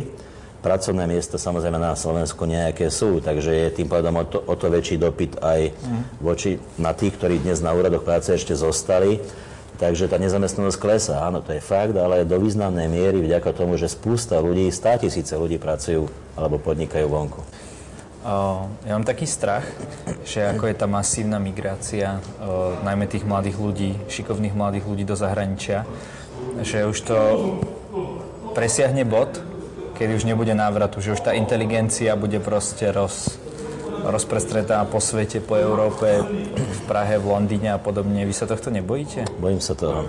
Pracovné 0.65 1.05
miesta 1.05 1.37
samozrejme 1.37 1.77
na 1.77 1.93
Slovensku 1.93 2.49
nejaké 2.49 2.89
sú, 2.89 3.21
takže 3.21 3.53
je 3.53 3.69
tým 3.85 3.89
pádom 3.89 4.17
o 4.17 4.25
to, 4.25 4.41
o 4.41 4.55
to 4.57 4.73
väčší 4.73 4.97
dopyt 4.97 5.37
aj 5.45 5.77
mm. 5.77 6.25
voči 6.25 6.57
na 6.81 6.97
tých, 6.97 7.21
ktorí 7.21 7.45
dnes 7.45 7.61
na 7.61 7.77
úradoch 7.77 8.01
práce 8.01 8.33
ešte 8.33 8.57
zostali. 8.57 9.21
Takže 9.77 10.09
tá 10.09 10.17
nezamestnanosť 10.17 10.79
klesá, 10.81 11.21
áno, 11.21 11.45
to 11.45 11.53
je 11.53 11.61
fakt, 11.61 11.93
ale 11.99 12.25
do 12.25 12.41
významnej 12.41 12.89
miery 12.89 13.21
vďaka 13.21 13.53
tomu, 13.53 13.77
že 13.77 13.93
spústa 13.93 14.41
ľudí, 14.41 14.71
stá 14.73 14.97
tisíce 14.97 15.37
ľudí 15.37 15.61
pracujú 15.61 16.09
alebo 16.33 16.57
podnikajú 16.57 17.07
vonku. 17.13 17.45
Uh, 18.25 18.65
ja 18.89 18.97
mám 18.97 19.05
taký 19.05 19.29
strach, 19.29 19.69
že 20.25 20.49
ako 20.49 20.65
je 20.73 20.77
tá 20.81 20.89
masívna 20.89 21.37
migrácia, 21.37 22.25
najmä 22.81 23.05
tých 23.05 23.29
mladých 23.29 23.61
ľudí, 23.61 23.91
šikovných 24.09 24.57
mladých 24.57 24.89
ľudí 24.89 25.05
do 25.05 25.13
zahraničia, 25.13 25.85
že 26.63 26.87
už 26.87 26.99
to 27.01 27.19
presiahne 28.55 29.03
bod, 29.03 29.43
kedy 29.99 30.15
už 30.15 30.25
nebude 30.27 30.55
návratu, 30.55 31.03
že 31.03 31.15
už 31.15 31.23
tá 31.23 31.33
inteligencia 31.35 32.15
bude 32.15 32.39
proste 32.39 32.91
roz, 32.95 33.39
rozprestretá 34.05 34.83
po 34.87 34.99
svete, 35.03 35.43
po 35.43 35.59
Európe, 35.59 36.23
v 36.55 36.81
Prahe, 36.87 37.19
v 37.19 37.27
Londýne 37.27 37.75
a 37.75 37.79
podobne. 37.81 38.27
Vy 38.27 38.35
sa 38.35 38.47
tohto 38.47 38.71
nebojíte? 38.71 39.27
Bojím 39.39 39.63
sa 39.63 39.75
toho. 39.75 40.07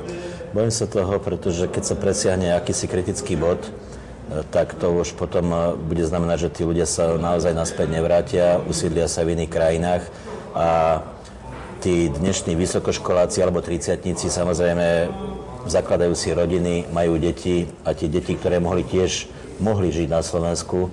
Bojím 0.51 0.73
sa 0.73 0.85
toho, 0.85 1.17
pretože 1.19 1.67
keď 1.69 1.83
sa 1.83 1.95
presiahne 1.95 2.53
akýsi 2.55 2.85
kritický 2.87 3.35
bod, 3.35 3.59
e, 3.65 3.69
tak 4.49 4.77
to 4.77 4.91
už 4.93 5.17
potom 5.19 5.51
e, 5.51 5.57
bude 5.75 6.03
znamenať, 6.05 6.49
že 6.49 6.53
tí 6.55 6.61
ľudia 6.63 6.87
sa 6.87 7.15
naozaj 7.15 7.51
naspäť 7.51 7.87
nevrátia, 7.91 8.59
usídlia 8.63 9.09
sa 9.09 9.23
v 9.23 9.35
iných 9.35 9.51
krajinách 9.51 10.03
a 10.55 11.01
tí 11.83 12.07
dnešní 12.09 12.55
vysokoškoláci 12.55 13.43
alebo 13.43 13.61
triciatníci 13.61 14.31
samozrejme 14.31 15.11
zakladajú 15.65 16.13
si 16.13 16.31
rodiny, 16.31 16.89
majú 16.93 17.17
deti 17.17 17.65
a 17.83 17.93
tie 17.97 18.09
deti, 18.09 18.37
ktoré 18.37 18.61
mohli 18.61 18.85
tiež 18.85 19.29
mohli 19.59 19.91
žiť 19.91 20.07
na 20.11 20.19
Slovensku, 20.19 20.91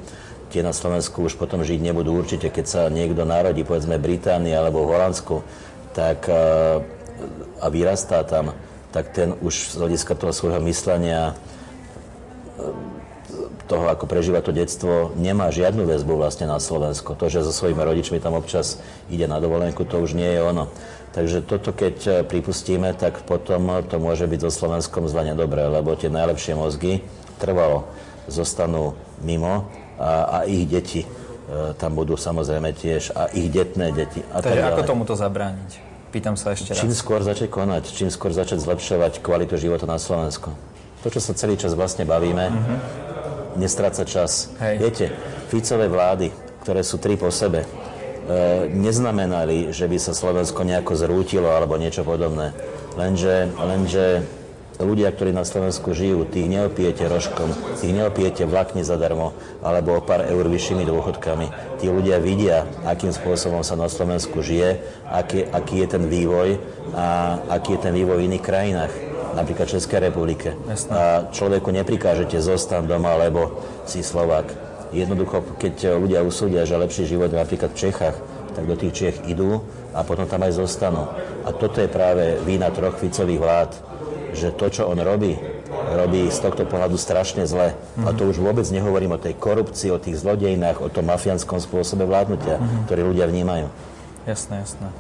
tie 0.55 0.63
na 0.63 0.71
Slovensku 0.71 1.27
už 1.27 1.35
potom 1.35 1.67
žiť 1.67 1.81
nebudú 1.83 2.15
určite. 2.15 2.53
Keď 2.53 2.67
sa 2.67 2.83
niekto 2.93 3.27
narodí, 3.27 3.67
povedzme 3.67 3.99
Británii 3.99 4.55
alebo 4.55 4.87
v 4.87 4.93
Holandsku, 4.95 5.37
tak 5.97 6.31
a 7.63 7.67
vyrastá 7.71 8.27
tam, 8.27 8.55
tak 8.91 9.15
ten 9.15 9.35
už 9.39 9.73
z 9.73 9.75
hľadiska 9.79 10.19
toho 10.19 10.35
svojho 10.35 10.61
myslenia 10.67 11.39
toho, 13.73 13.89
ako 13.89 14.05
prežíva 14.05 14.45
to 14.45 14.53
detstvo, 14.53 15.17
nemá 15.17 15.49
žiadnu 15.49 15.89
väzbu 15.89 16.21
vlastne 16.21 16.45
na 16.45 16.61
Slovensko. 16.61 17.17
To, 17.17 17.33
že 17.33 17.41
so 17.41 17.57
svojimi 17.57 17.81
rodičmi 17.81 18.21
tam 18.21 18.37
občas 18.37 18.77
ide 19.09 19.25
na 19.25 19.41
dovolenku, 19.41 19.89
to 19.89 19.97
už 20.05 20.13
nie 20.13 20.29
je 20.29 20.45
ono. 20.45 20.69
Takže 21.17 21.45
toto 21.45 21.73
keď 21.73 21.97
e, 22.05 22.11
pripustíme, 22.25 22.93
tak 22.93 23.25
potom 23.25 23.81
to 23.89 23.97
môže 23.97 24.29
byť 24.29 24.41
so 24.45 24.51
Slovenskom 24.53 25.09
zle 25.09 25.33
nedobré, 25.33 25.65
lebo 25.69 25.97
tie 25.97 26.13
najlepšie 26.13 26.53
mozgy 26.57 27.01
trvalo 27.41 27.89
zostanú 28.29 28.97
mimo 29.25 29.69
a, 29.97 30.41
a 30.41 30.49
ich 30.49 30.69
deti 30.69 31.05
e, 31.05 31.09
tam 31.77 31.97
budú 31.97 32.17
samozrejme 32.17 32.77
tiež 32.77 33.13
a 33.17 33.33
ich 33.33 33.49
detné 33.53 33.93
deti. 33.93 34.25
A 34.33 34.41
Takže 34.41 34.61
tak 34.61 34.73
ako 34.77 34.83
tomuto 34.85 35.13
zabrániť? 35.17 35.93
Pýtam 36.13 36.37
sa 36.37 36.53
ešte 36.53 36.77
raz. 36.77 36.81
Čím 36.81 36.93
skôr 36.93 37.25
začať 37.25 37.49
konať, 37.49 37.89
čím 37.89 38.13
skôr 38.13 38.37
začať 38.37 38.61
zlepšovať 38.61 39.25
kvalitu 39.25 39.57
života 39.57 39.89
na 39.89 39.97
Slovensku. 39.97 40.53
To, 41.03 41.09
čo 41.09 41.21
sa 41.25 41.33
celý 41.37 41.57
čas 41.57 41.73
vlastne 41.73 42.05
bavíme, 42.05 42.53
mm-hmm. 42.53 43.12
Nestráca 43.57 44.05
čas. 44.07 44.53
Hej. 44.61 44.77
Viete, 44.79 45.07
Ficové 45.53 45.89
vlády, 45.89 46.33
ktoré 46.65 46.81
sú 46.81 46.97
tri 46.97 47.21
po 47.21 47.29
sebe, 47.29 47.65
E, 48.23 48.71
neznamenali, 48.71 49.75
že 49.75 49.91
by 49.91 49.99
sa 49.99 50.15
Slovensko 50.15 50.63
nejako 50.63 50.95
zrútilo 50.95 51.51
alebo 51.51 51.75
niečo 51.75 52.07
podobné. 52.07 52.55
Lenže, 52.95 53.51
lenže 53.59 54.23
ľudia, 54.79 55.11
ktorí 55.11 55.35
na 55.35 55.43
Slovensku 55.43 55.91
žijú, 55.91 56.23
tých 56.31 56.47
neopijete 56.47 57.03
rožkom, 57.11 57.51
tých 57.83 57.91
neopijete 57.91 58.47
vlakne 58.47 58.87
zadarmo 58.87 59.35
alebo 59.59 59.99
o 59.99 60.05
pár 60.07 60.23
eur 60.23 60.47
vyššími 60.47 60.87
dôchodkami. 60.87 61.47
Tí 61.83 61.91
ľudia 61.91 62.23
vidia, 62.23 62.63
akým 62.87 63.11
spôsobom 63.11 63.67
sa 63.67 63.75
na 63.75 63.91
Slovensku 63.91 64.39
žije, 64.39 64.79
aký, 65.11 65.43
aký 65.51 65.83
je 65.83 65.89
ten 65.91 66.05
vývoj 66.07 66.63
a 66.95 67.43
aký 67.51 67.75
je 67.75 67.91
ten 67.91 67.95
vývoj 67.95 68.23
v 68.23 68.27
iných 68.31 68.45
krajinách 68.47 69.12
napríklad 69.35 69.67
Českej 69.69 70.13
republike. 70.13 70.55
Jasne. 70.69 70.91
A 70.93 71.03
človeku 71.33 71.73
neprikážete 71.73 72.39
zostan 72.39 72.85
doma, 72.87 73.17
lebo 73.17 73.65
si 73.85 74.05
Slovák 74.05 74.73
Jednoducho, 74.93 75.57
keď 75.57 75.97
ľudia 75.97 76.21
usúdia, 76.21 76.69
že 76.69 76.77
lepší 76.77 77.09
život 77.09 77.33
je 77.33 77.41
napríklad 77.41 77.73
v 77.73 77.81
Čechách, 77.89 78.17
tak 78.53 78.69
do 78.69 78.77
tých 78.77 78.93
Čech 78.93 79.17
idú 79.25 79.65
a 79.97 80.05
potom 80.05 80.29
tam 80.29 80.45
aj 80.45 80.61
zostanú. 80.61 81.09
A 81.49 81.51
toto 81.57 81.81
je 81.81 81.89
práve 81.89 82.37
vína 82.45 82.69
troch 82.69 83.01
Ficových 83.01 83.41
vlád, 83.41 83.71
že 84.37 84.53
to, 84.53 84.69
čo 84.69 84.93
on 84.93 85.01
robí, 85.01 85.41
robí 85.97 86.29
z 86.29 86.39
tohto 86.45 86.69
pohľadu 86.69 87.01
strašne 87.01 87.49
zle. 87.49 87.73
Mm-hmm. 87.73 88.05
A 88.05 88.09
to 88.13 88.29
už 88.29 88.37
vôbec 88.45 88.69
nehovorím 88.69 89.17
o 89.17 89.23
tej 89.23 89.33
korupcii, 89.33 89.89
o 89.97 90.01
tých 90.01 90.21
zlodejinách, 90.21 90.85
o 90.85 90.93
tom 90.93 91.09
mafiánskom 91.09 91.57
spôsobe 91.57 92.05
vládnutia, 92.05 92.61
mm-hmm. 92.61 92.85
ktorý 92.85 93.17
ľudia 93.17 93.25
vnímajú. 93.33 93.73
Jasné, 94.29 94.61
jasné. 94.61 94.93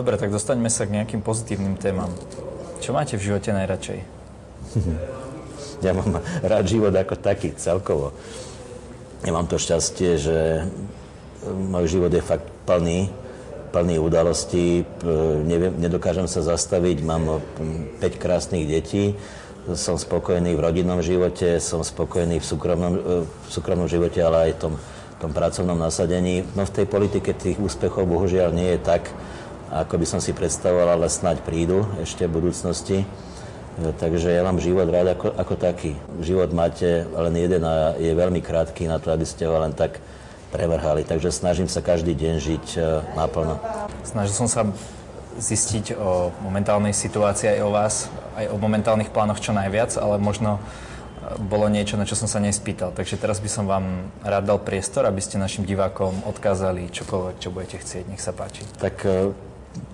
Dobre, 0.00 0.16
tak 0.16 0.32
dostaňme 0.32 0.72
sa 0.72 0.88
k 0.88 0.96
nejakým 0.96 1.20
pozitívnym 1.20 1.76
témam. 1.76 2.08
Čo 2.80 2.96
máte 2.96 3.20
v 3.20 3.28
živote 3.28 3.52
najradšej? 3.52 4.00
ja 5.84 5.92
mám 5.92 6.24
rád 6.40 6.64
život 6.64 6.96
ako 6.96 7.20
taký, 7.20 7.52
celkovo. 7.52 8.16
Ja 9.28 9.36
mám 9.36 9.44
to 9.44 9.60
šťastie, 9.60 10.16
že 10.16 10.64
môj 11.44 12.00
život 12.00 12.08
je 12.16 12.24
fakt 12.24 12.48
plný, 12.64 13.12
plný 13.76 14.00
udalostí, 14.00 14.88
neviem, 15.44 15.76
nedokážem 15.76 16.24
sa 16.32 16.40
zastaviť, 16.40 17.04
mám 17.04 17.44
5 18.00 18.00
krásnych 18.16 18.72
detí, 18.72 19.12
som 19.76 20.00
spokojný 20.00 20.56
v 20.56 20.64
rodinnom 20.64 21.04
živote, 21.04 21.60
som 21.60 21.84
spokojný 21.84 22.40
v 22.40 22.46
súkromnom, 22.48 22.92
e, 22.96 23.00
v 23.28 23.50
súkromnom 23.52 23.84
živote, 23.84 24.16
ale 24.24 24.48
aj 24.48 24.52
v 24.56 24.60
tom, 24.64 24.74
tom 25.20 25.36
pracovnom 25.36 25.76
nasadení. 25.76 26.40
No 26.56 26.64
v 26.64 26.72
tej 26.72 26.86
politike 26.88 27.36
tých 27.36 27.60
úspechov 27.60 28.08
bohužiaľ 28.08 28.56
nie 28.56 28.72
je 28.72 28.80
tak, 28.80 29.04
ako 29.70 30.02
by 30.02 30.06
som 30.06 30.18
si 30.18 30.34
predstavoval, 30.34 30.98
ale 30.98 31.06
snáď 31.06 31.46
prídu 31.46 31.86
ešte 32.02 32.26
v 32.26 32.42
budúcnosti. 32.42 33.06
Takže 33.80 34.34
ja 34.34 34.42
mám 34.42 34.58
život 34.58 34.90
rád 34.90 35.14
ako, 35.14 35.30
ako 35.38 35.54
taký. 35.56 35.94
Život 36.20 36.50
máte 36.52 37.06
len 37.06 37.34
jeden 37.38 37.62
a 37.64 37.94
je 37.96 38.12
veľmi 38.12 38.42
krátky 38.42 38.90
na 38.90 38.98
to, 38.98 39.14
aby 39.14 39.22
ste 39.24 39.46
ho 39.46 39.56
len 39.62 39.72
tak 39.72 40.02
prevrhali. 40.50 41.06
Takže 41.06 41.30
snažím 41.30 41.70
sa 41.70 41.80
každý 41.80 42.12
deň 42.12 42.34
žiť 42.42 42.66
e, 42.76 42.80
naplno. 43.14 43.62
Snažil 44.02 44.34
som 44.34 44.50
sa 44.50 44.66
zistiť 45.38 45.94
o 45.96 46.34
momentálnej 46.42 46.90
situácii 46.90 47.56
aj 47.56 47.60
o 47.62 47.70
vás, 47.70 47.94
aj 48.34 48.50
o 48.50 48.58
momentálnych 48.58 49.14
plánoch 49.14 49.38
čo 49.38 49.54
najviac, 49.54 49.94
ale 49.96 50.18
možno 50.18 50.58
e, 50.58 50.60
bolo 51.38 51.70
niečo, 51.70 51.94
na 51.94 52.04
čo 52.04 52.18
som 52.18 52.26
sa 52.26 52.42
nespýtal. 52.42 52.90
Takže 52.90 53.16
teraz 53.16 53.38
by 53.38 53.48
som 53.48 53.64
vám 53.70 54.10
rád 54.26 54.50
dal 54.50 54.58
priestor, 54.58 55.06
aby 55.06 55.22
ste 55.22 55.38
našim 55.38 55.62
divákom 55.62 56.26
odkázali 56.26 56.90
čokoľvek, 56.90 57.36
čo 57.38 57.54
budete 57.54 57.78
chcieť. 57.78 58.04
Nech 58.10 58.20
sa 58.20 58.34
páči. 58.34 58.66
Tak 58.76 59.06
e, 59.06 59.30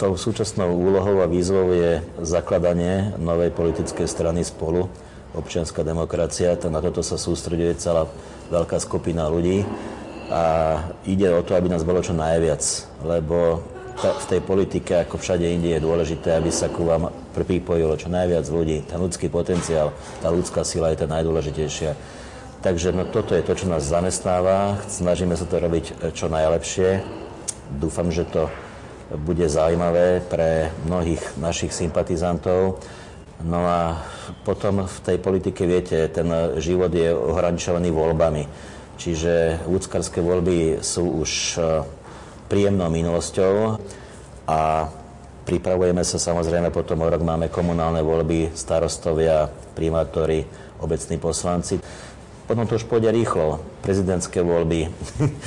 tou 0.01 0.17
súčasnou 0.17 0.73
úlohou 0.73 1.21
a 1.21 1.29
výzvou 1.29 1.73
je 1.73 2.01
zakladanie 2.25 3.13
novej 3.21 3.53
politickej 3.53 4.09
strany 4.09 4.41
spolu, 4.45 4.89
občianská 5.37 5.85
demokracia. 5.85 6.57
Na 6.69 6.81
toto 6.81 7.05
sa 7.05 7.21
sústreduje 7.21 7.77
celá 7.77 8.09
veľká 8.49 8.81
skupina 8.81 9.29
ľudí 9.29 9.69
a 10.33 10.77
ide 11.05 11.29
o 11.31 11.45
to, 11.45 11.55
aby 11.55 11.69
nás 11.69 11.85
bolo 11.85 12.01
čo 12.01 12.17
najviac, 12.17 12.63
lebo 13.05 13.63
v 13.97 14.25
tej 14.29 14.41
politike, 14.45 14.93
ako 14.93 15.17
všade 15.17 15.49
inde, 15.49 15.73
je 15.73 15.81
dôležité, 15.81 16.37
aby 16.37 16.53
sa 16.53 16.69
ku 16.69 16.85
vám 16.85 17.09
pripojilo 17.33 17.97
čo 17.97 18.13
najviac 18.13 18.45
ľudí. 18.45 18.85
Ten 18.85 19.01
ľudský 19.01 19.33
potenciál, 19.33 19.97
tá 20.21 20.29
ľudská 20.29 20.69
sila 20.69 20.93
je 20.93 21.01
tá 21.01 21.09
najdôležitejšia. 21.09 21.97
Takže 22.61 22.93
no, 22.93 23.09
toto 23.09 23.33
je 23.33 23.41
to, 23.41 23.57
čo 23.57 23.73
nás 23.73 23.89
zamestnáva. 23.89 24.77
Snažíme 24.85 25.33
sa 25.33 25.49
to 25.49 25.57
robiť 25.57 26.13
čo 26.13 26.29
najlepšie. 26.29 27.01
Dúfam, 27.81 28.13
že 28.13 28.29
to 28.29 28.53
bude 29.15 29.47
zaujímavé 29.47 30.27
pre 30.27 30.75
mnohých 30.83 31.39
našich 31.39 31.71
sympatizantov. 31.71 32.83
No 33.47 33.61
a 33.63 34.03
potom 34.43 34.89
v 34.89 34.99
tej 35.05 35.19
politike, 35.23 35.69
viete, 35.69 36.09
ten 36.11 36.27
život 36.59 36.91
je 36.91 37.15
ohraničovaný 37.15 37.95
voľbami. 37.95 38.43
Čiže 38.97 39.65
ľudskarské 39.69 40.25
voľby 40.25 40.81
sú 40.81 41.21
už 41.21 41.31
e, 41.55 41.85
príjemnou 42.49 42.89
minulosťou 42.89 43.77
a 44.49 44.89
pripravujeme 45.45 46.01
sa 46.01 46.17
samozrejme, 46.17 46.73
potom 46.73 47.05
o 47.05 47.11
rok 47.13 47.21
máme 47.21 47.53
komunálne 47.53 48.01
voľby, 48.01 48.57
starostovia, 48.57 49.47
primátori, 49.77 50.43
obecní 50.81 51.21
poslanci. 51.21 51.77
Potom 52.47 52.63
to 52.63 52.79
už 52.79 52.87
pôjde 52.87 53.11
rýchlo. 53.11 53.59
Prezidentské 53.83 54.39
voľby. 54.39 54.87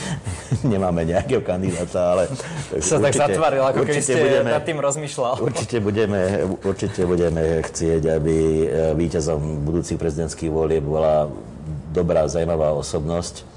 Nemáme 0.71 1.07
nejakého 1.07 1.39
kandidáta, 1.39 2.11
ale... 2.11 2.23
Sa 2.83 2.99
určite, 2.99 3.03
tak 3.07 3.13
zatvaril, 3.15 3.63
ako 3.63 3.87
keby 3.87 4.01
ste 4.03 4.19
budeme, 4.19 4.49
nad 4.51 4.63
tým 4.67 4.79
rozmýšľal. 4.83 5.33
Určite 5.39 5.77
budeme, 5.79 6.19
určite 6.59 7.01
budeme 7.07 7.63
chcieť, 7.63 8.03
aby 8.19 8.35
e, 8.35 8.65
víťazom 8.99 9.63
budúcich 9.63 9.95
prezidentských 9.95 10.51
volieb 10.51 10.83
bola 10.83 11.31
dobrá, 11.95 12.27
zaujímavá 12.27 12.75
osobnosť, 12.75 13.47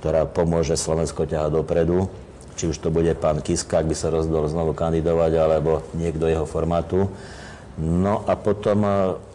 ktorá 0.00 0.24
pomôže 0.24 0.72
Slovensko 0.72 1.28
ťahať 1.28 1.52
dopredu. 1.52 2.08
Či 2.56 2.72
už 2.72 2.80
to 2.80 2.88
bude 2.88 3.12
pán 3.20 3.44
Kiska, 3.44 3.84
ak 3.84 3.88
by 3.92 3.96
sa 3.96 4.08
rozhodol 4.08 4.48
znovu 4.48 4.72
kandidovať, 4.72 5.32
alebo 5.36 5.84
niekto 5.92 6.24
jeho 6.24 6.48
formátu. 6.48 7.12
No 7.76 8.24
a 8.24 8.32
potom 8.32 8.80
e, 8.80 8.92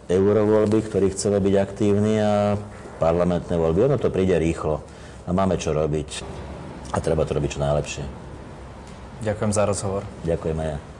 eurovoľby, 0.09 0.89
ktorí 0.89 1.13
chceme 1.13 1.37
byť 1.37 1.53
aktívni 1.61 2.17
a 2.17 2.57
parlamentné 2.97 3.53
voľby. 3.53 3.87
Ono 3.87 3.97
to 4.01 4.09
príde 4.11 4.35
rýchlo 4.37 4.81
a 5.25 5.29
máme 5.31 5.55
čo 5.61 5.71
robiť 5.71 6.09
a 6.93 6.97
treba 6.99 7.23
to 7.23 7.37
robiť 7.37 7.49
čo 7.57 7.63
najlepšie. 7.63 8.03
Ďakujem 9.21 9.51
za 9.53 9.63
rozhovor. 9.65 10.01
Ďakujem 10.25 10.57
aj 10.61 10.69
ja. 10.75 10.96